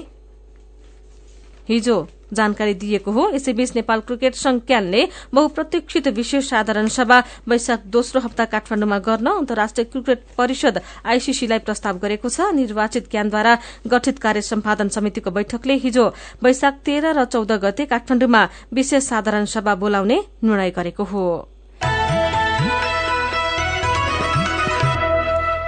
हिजो 1.71 2.07
जानकारी 2.33 2.73
दिएको 2.73 3.11
हो 3.11 3.23
यसैबीच 3.29 3.71
नेपाल 3.75 3.99
क्रिकेट 4.01 4.35
संघ 4.35 4.59
क्यानले 4.67 5.01
बहुप्रतीक्षित 5.33 6.07
विशेष 6.09 6.49
साधारण 6.49 6.87
सभा 6.87 7.19
वैशाख 7.47 7.85
दोस्रो 7.87 8.21
हप्ता 8.21 8.45
काठमाण्डुमा 8.45 8.97
गर्न 8.99 9.27
अन्तर्राष्ट्रिय 9.29 9.85
क्रिकेट 9.85 10.23
परिषद 10.37 10.79
आईसीसीलाई 11.05 11.59
प्रस्ताव 11.59 11.97
गरेको 11.99 12.29
छ। 12.29 12.51
निर्वाचित 12.55 13.07
क्यानद्वारा 13.11 13.57
गठित 13.87 14.19
कार्य 14.19 14.41
सम्पादन 14.43 14.87
समितिको 14.89 15.31
बैठकले 15.31 15.75
हिजो 15.83 16.07
वैशाख 16.43 16.79
तेह्र 16.85 17.13
र 17.13 17.25
चौध 17.27 17.51
गते 17.63 17.85
काठमाण्डुमा 17.87 18.47
विशेष 18.73 19.03
साधारण 19.05 19.45
सभा 19.47 19.75
बोलाउने 19.75 20.23
निर्णय 20.43 20.71
गरेको 20.71 21.03
हो। 21.03 21.25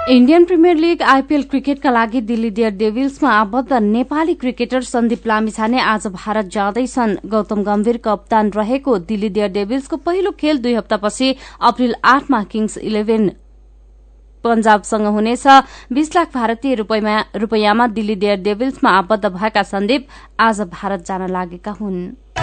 इण्डियन 0.10 0.44
प्रिमियर 0.46 0.76
लीग 0.76 1.02
आईपीएल 1.02 1.44
क्रिकेटका 1.50 1.92
लागि 1.92 2.22
दिल्ली 2.22 2.50
डेयर 2.50 2.72
डेभिल्समा 2.78 3.30
आबद्ध 3.32 3.74
नेपाली 3.74 4.34
क्रिकेटर 4.36 4.82
सन्दीप 4.84 5.28
लामिछाने 5.28 5.80
आज 5.82 6.08
भारत 6.08 6.46
जाँदैछन् 6.54 7.16
गौतम 7.32 7.62
गम्भीर 7.64 7.98
कप्तान 8.06 8.50
रहेको 8.56 8.98
दिल्ली 9.08 9.30
डेयर 9.30 9.52
डेभिल्सको 9.52 9.98
पहिलो 10.04 10.32
खेल 10.40 10.58
दुई 10.62 10.74
हप्तापछि 10.74 11.36
अप्रेल 11.62 11.96
आठमा 12.04 12.44
किङ्स 12.52 12.78
इलेभेन 12.78 13.30
पञ्जाबसँग 14.44 15.06
हुनेछ। 15.08 15.48
बीस 15.94 16.16
लाख 16.16 16.34
भारतीय 16.34 16.76
रूपियाँमा 16.76 17.88
दिल्ली 17.90 18.16
डेयर 18.16 18.42
डेभिल्समा 18.44 18.90
आबद्ध 18.92 19.26
भएका 19.26 19.64
सन्दीप 19.64 20.08
आज 20.40 20.62
भारत 20.74 21.06
जान 21.08 21.30
लागेका 21.32 21.72
हुन्। 21.72 22.43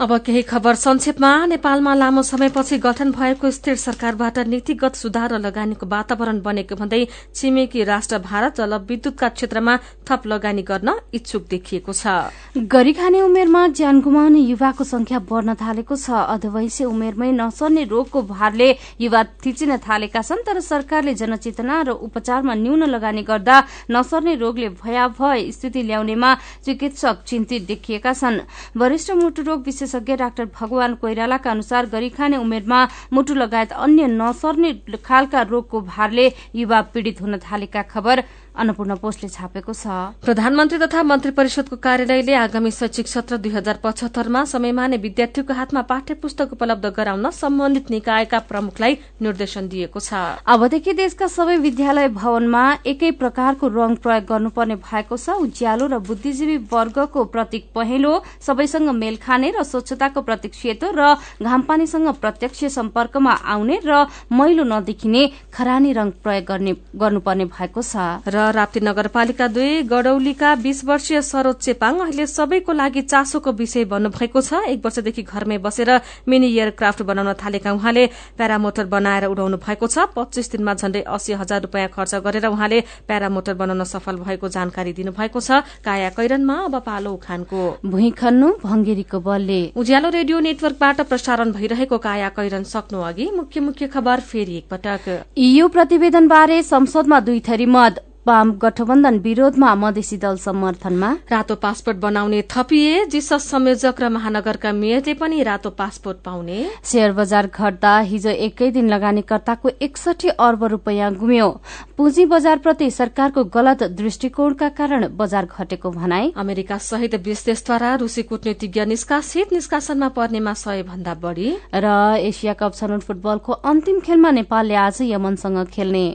अब 0.00 0.16
केही 0.16 0.42
खबर 0.42 0.74
संक्षेपमा। 0.74 1.30
नेपालमा 1.46 1.94
लामो 1.94 2.22
समयपछि 2.24 2.76
गठन 2.80 3.10
भएको 3.12 3.50
स्थिर 3.52 3.76
सरकारबाट 3.76 4.38
नीतिगत 4.48 4.94
सुधार 4.96 5.32
र 5.32 5.38
लगानीको 5.38 5.86
वातावरण 5.86 6.40
बनेको 6.40 6.74
भन्दै 6.74 7.04
छिमेकी 7.36 7.84
राष्ट्र 7.84 8.18
भारत 8.24 8.56
जलविद्युतका 8.56 9.28
क्षेत्रमा 9.28 9.76
थप 10.08 10.26
लगानी 10.26 10.62
गर्न 10.64 10.88
इच्छुक 11.12 11.44
देखिएको 11.50 11.92
छ। 11.92 12.32
गरी 12.56 12.92
खाने 12.96 13.20
उमेरमा 13.20 13.66
ज्यान 13.76 14.00
गुमाउने 14.00 14.40
युवाको 14.40 14.84
संख्या 14.84 15.18
बढ़न 15.20 15.54
थालेको 15.60 15.96
छ। 15.96 16.08
अधवैंशी 16.32 16.84
उमेरमै 16.86 17.30
नसर्ने 17.36 17.84
रोगको 17.84 18.22
भारले 18.24 18.70
युवा 19.04 19.22
थिचिन 19.44 19.76
थालेका 19.84 20.22
छन् 20.24 20.44
तर 20.48 20.60
सरकारले 20.64 21.14
जनचेतना 21.14 21.76
र 21.82 22.00
उपचारमा 22.00 22.54
न्यून 22.56 22.88
लगानी 22.88 23.22
गर्दा 23.28 23.56
नसर्ने 23.92 24.34
रोगले 24.40 24.68
भयावह 24.80 25.36
स्थिति 25.52 25.82
ल्याउनेमा 25.84 26.34
चिकित्सक 26.64 27.22
चिन्तित 27.28 27.66
देखिएका 27.68 28.12
छन्। 28.16 28.40
वरिष्ठ 28.72 29.10
मुटु 29.12 29.42
रोग 29.44 29.60
विशेष 29.68 29.88
विशेषज्ञ 29.90 30.16
डाक्टर 30.16 30.44
भगवान 30.54 30.94
कोइरालाका 31.02 31.50
अनुसार 31.50 31.86
गरिखाने 31.90 32.36
उमेरमा 32.36 32.78
मुटु 33.12 33.34
लगायत 33.34 33.72
अन्य 33.74 34.06
नसर्ने 34.06 34.72
खालका 35.02 35.42
रोगको 35.42 35.80
भारले 35.82 36.26
युवा 36.54 36.80
पीड़ित 36.94 37.20
हुन 37.20 37.38
थालेका 37.40 37.82
खबर। 37.90 38.22
अन्नपूर्ण 38.60 38.94
पोस्टले 39.00 39.28
छापेको 39.30 39.72
छ। 39.72 39.86
प्रधानमन्त्री 40.20 40.78
तथा 40.78 41.02
मन्त्री 41.02 41.32
परिषदको 41.32 41.76
कार्यालयले 41.80 42.34
आगामी 42.36 42.70
शैक्षिक 42.70 43.08
सत्र 43.08 43.36
दुई 43.40 43.52
हजार 43.52 43.80
पचहत्तरमा 43.80 44.44
समयमा 44.44 44.86
नै 44.86 44.96
विद्यार्थीको 45.00 45.52
हातमा 45.52 45.82
पाठ्य 45.88 46.14
पुस्तक 46.20 46.52
उपलब्ध 46.52 46.86
गराउन 46.92 47.30
सम्बन्धित 47.32 47.90
निकायका 47.90 48.38
प्रमुखलाई 48.50 48.98
निर्देशन 49.22 49.68
दिएको 49.68 50.00
छ। 50.00 50.12
अबदेखि 50.44 50.92
देशका 50.92 51.26
सबै 51.30 51.56
विद्यालय 51.64 52.08
भवनमा 52.12 52.64
एकै 52.86 53.10
प्रकारको 53.16 53.68
रंग 53.70 53.96
प्रयोग 54.04 54.24
गर्नुपर्ने 54.28 54.76
भएको 54.78 55.16
छ। 55.16 55.40
उज्यालो 55.40 55.86
र 55.88 55.98
बुद्धिजीवी 56.04 56.56
वर्गको 56.68 57.24
प्रतीक 57.32 57.64
पहेँलो 57.74 58.12
सबैसँग 58.40 58.88
मेल 58.92 59.16
खाने 59.16 59.50
र 59.56 59.62
स्वच्छताको 59.64 60.20
प्रतीक 60.20 60.54
सेतो 60.54 60.92
र 60.92 61.16
घामपानीसँग 61.40 62.08
प्रत्यक्ष 62.20 62.64
सम्पर्कमा 62.76 63.32
आउने 63.48 63.80
र 63.86 64.04
मैलो 64.30 64.64
नदेखिने 64.66 65.22
खरानी 65.48 65.92
रंग 65.92 66.12
प्रयोग 66.20 66.52
गर्नुपर्ने 67.00 67.44
भएको 67.48 67.82
छ। 67.82 68.20
र 68.26 68.49
राप्ती 68.52 68.80
नगरपालिका 68.80 69.46
दुई 69.48 69.82
गडौलीका 69.84 70.54
बीस 70.56 70.84
वर्षीय 70.84 71.20
सरोज 71.22 71.56
चेपाङ 71.56 71.98
अहिले 72.00 72.26
सबैको 72.26 72.72
लागि 72.72 73.02
चासोको 73.02 73.52
विषय 73.52 73.84
भन्नुभएको 73.86 74.40
छ। 74.40 74.60
एक 74.68 74.84
वर्षदेखि 74.84 75.22
घरमै 75.24 75.58
बसेर 75.60 75.90
मिनी 76.28 76.48
एयरक्राफ्ट 76.48 77.02
बनाउन 77.02 77.32
थालेका 77.36 77.72
उहाँले 77.72 78.06
प्यारामोटर 78.36 78.84
बनाएर 78.86 79.24
उडाउनु 79.26 79.56
भएको 79.58 79.86
छ। 79.86 80.06
पच्चीस 80.12 80.50
दिनमा 80.52 80.74
झण्डै 80.74 81.02
अस्सी 81.08 81.32
हजार 81.34 81.60
रूपियाँ 81.62 81.88
खर्च 81.90 82.14
गरेर 82.26 82.46
उहाँले 82.48 82.80
प्यारामोटर 83.06 83.54
बनाउन 83.54 83.84
सफल 83.86 84.16
भएको 84.20 84.48
जानकारी 84.50 84.92
दिनुभएको 84.92 85.40
छ। 85.40 85.62
काया 85.84 86.10
कैरनमा 86.10 86.56
अब 86.64 86.78
पालो 86.82 87.12
उखानको 87.12 87.60
भुइँ 87.86 88.10
खन्नु 88.12 88.48
भंगेरीको 88.64 89.20
बलले। 89.20 89.60
उज्यालो 89.76 90.08
रेडियो 90.10 90.40
नेटवर्कबाट 90.40 91.00
प्रसारण 91.08 91.52
भइरहेको 91.52 91.98
काया 92.00 92.28
कैरन 92.36 92.64
सक्नु 92.66 93.00
अघि 93.02 93.30
मुख्य 93.32 93.60
मुख्य 93.60 93.86
खबर 93.88 94.20
फेरि 94.22 94.56
एकपटक। 94.58 95.08
इयू 95.38 95.68
प्रतिवेदनबारे 95.68 96.62
संसदमा 96.64 97.20
दुई 97.20 97.40
थरी 97.48 97.66
मत। 97.68 98.00
वाम 98.26 98.50
गठबन्धन 98.62 99.18
विरोधमा 99.18 99.74
मधेसी 99.74 100.16
दल 100.16 100.36
समर्थनमा। 100.36 101.10
रातो 101.30 101.54
पासपोर्ट 101.56 101.98
बनाउने 101.98 102.42
थपिए 102.50 103.04
जिसस 103.06 103.48
संयोजक 103.50 104.00
र 104.00 104.08
महानगरका 104.10 104.72
मेयरले 104.72 105.14
पनि 105.14 105.42
रातो 105.42 105.70
पासपोर्ट 105.72 106.18
पाउने। 106.20 106.58
शेयर 106.84 107.12
बजार 107.12 107.46
घट्दा 107.48 107.98
हिजो 108.02 108.30
एकै 108.38 108.70
दिन 108.70 108.90
लगानीकर्ताको 108.90 109.68
एकसठी 109.80 110.28
अर्ब 110.28 110.64
रूपियाँ 110.66 111.12
गुम्यो। 111.16 111.48
पुँजी 111.96 112.24
बजारप्रति 112.26 112.90
सरकारको 112.90 113.44
गलत 113.50 113.82
दृष्टिकोणका 113.96 114.68
कारण 114.76 115.08
बजार 115.16 115.48
घटेको 115.48 115.90
भनाई। 115.90 116.32
अमेरिका 116.36 116.78
सहित 116.78 117.14
बीस 117.24 117.44
देशद्वारा 117.46 117.94
रूसी 117.96 118.22
कूटनीतिज्ञ 118.22 118.84
निष्कासित 118.84 119.52
निष्कासनमा 119.52 120.08
पर्नेमा 120.12 120.54
सय 120.54 120.82
भन्दा 120.84 121.14
बढ़ी। 121.14 121.56
र 121.74 121.86
एसिया 122.20 122.52
कप 122.52 122.74
छनौट 122.74 123.00
फुटबलको 123.00 123.52
अन्तिम 123.52 124.00
खेलमा 124.00 124.30
नेपालले 124.30 124.74
आज 124.76 125.02
यमनसँग 125.02 125.64
खेल्ने। 125.66 126.08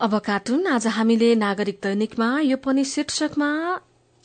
अब 0.00 0.18
कार्टुन 0.18 0.66
आज 0.66 0.86
हामीले 0.86 1.26
नागरिक 1.34 1.78
दैनिकमा 1.82 2.28
यो 2.40 2.56
पनि 2.56 2.84
शीर्षकमा 2.90 3.48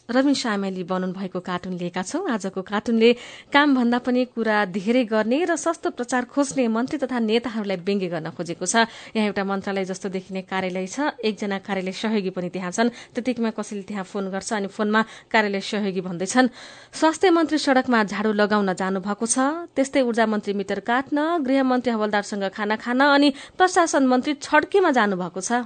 रवि 0.09 0.33
सामेली 0.35 0.83
बनाउनु 0.85 1.13
भएको 1.13 1.39
कार्टुन 1.41 1.73
लिएका 1.81 2.01
छौं। 2.01 2.29
आजको 2.29 2.61
कार्टुनले 2.61 3.09
काम 3.49 3.75
भन्दा 3.75 3.97
पनि 4.05 4.25
कुरा 4.37 4.57
धेरै 4.69 5.03
गर्ने 5.09 5.39
र 5.49 5.55
सस्तो 5.57 5.89
प्रचार 5.97 6.25
खोज्ने 6.29 6.67
मन्त्री 6.69 6.97
तथा 7.01 7.19
नेताहरूलाई 7.19 7.77
व्यङ्ग्य 7.81 8.07
गर्न 8.13 8.29
खोजेको 8.37 8.65
छ। 8.65 8.85
यहाँ 9.17 9.33
एउटा 9.33 9.43
मन्त्रालय 9.43 9.85
जस्तो 9.89 10.09
देखिने 10.13 10.41
कार्यालय 10.45 10.85
छ। 10.85 10.97
एकजना 11.25 11.57
कार्यालय 11.65 11.91
सहयोगी 11.91 12.31
पनि 12.37 12.49
त्यहाँ 12.53 12.71
छन्। 12.71 12.89
त्यतिकैमा 13.17 13.49
कसैले 13.57 13.83
त्यहाँ 13.89 14.05
फोन 14.05 14.29
गर्छ 14.29 14.53
अनि 14.53 14.69
फोनमा 14.69 15.01
कार्यालय 15.33 15.61
सहयोगी 15.61 16.01
भन्दैछन्। 16.05 16.47
स्वास्थ्य 16.93 17.29
मन्त्री 17.33 17.57
सड़कमा 17.57 18.03
झाडु 18.05 18.31
लगाउन 18.37 18.73
जानुभएको 18.77 19.25
छ। 19.25 19.37
त्यस्तै 19.73 20.01
ऊर्जा 20.05 20.25
मन्त्री 20.25 20.53
मिटर 20.53 20.79
काट्न 20.85 21.41
गृहमन्त्री 21.41 21.91
हवलदारसँग 21.91 22.45
खाना 22.53 22.75
खान 22.77 23.01
अनि 23.09 23.29
प्रशासन 23.57 24.05
मन्त्री 24.05 24.33
छड्केमा 24.37 24.91
जानुभएको 24.93 25.41
छ। 25.41 25.65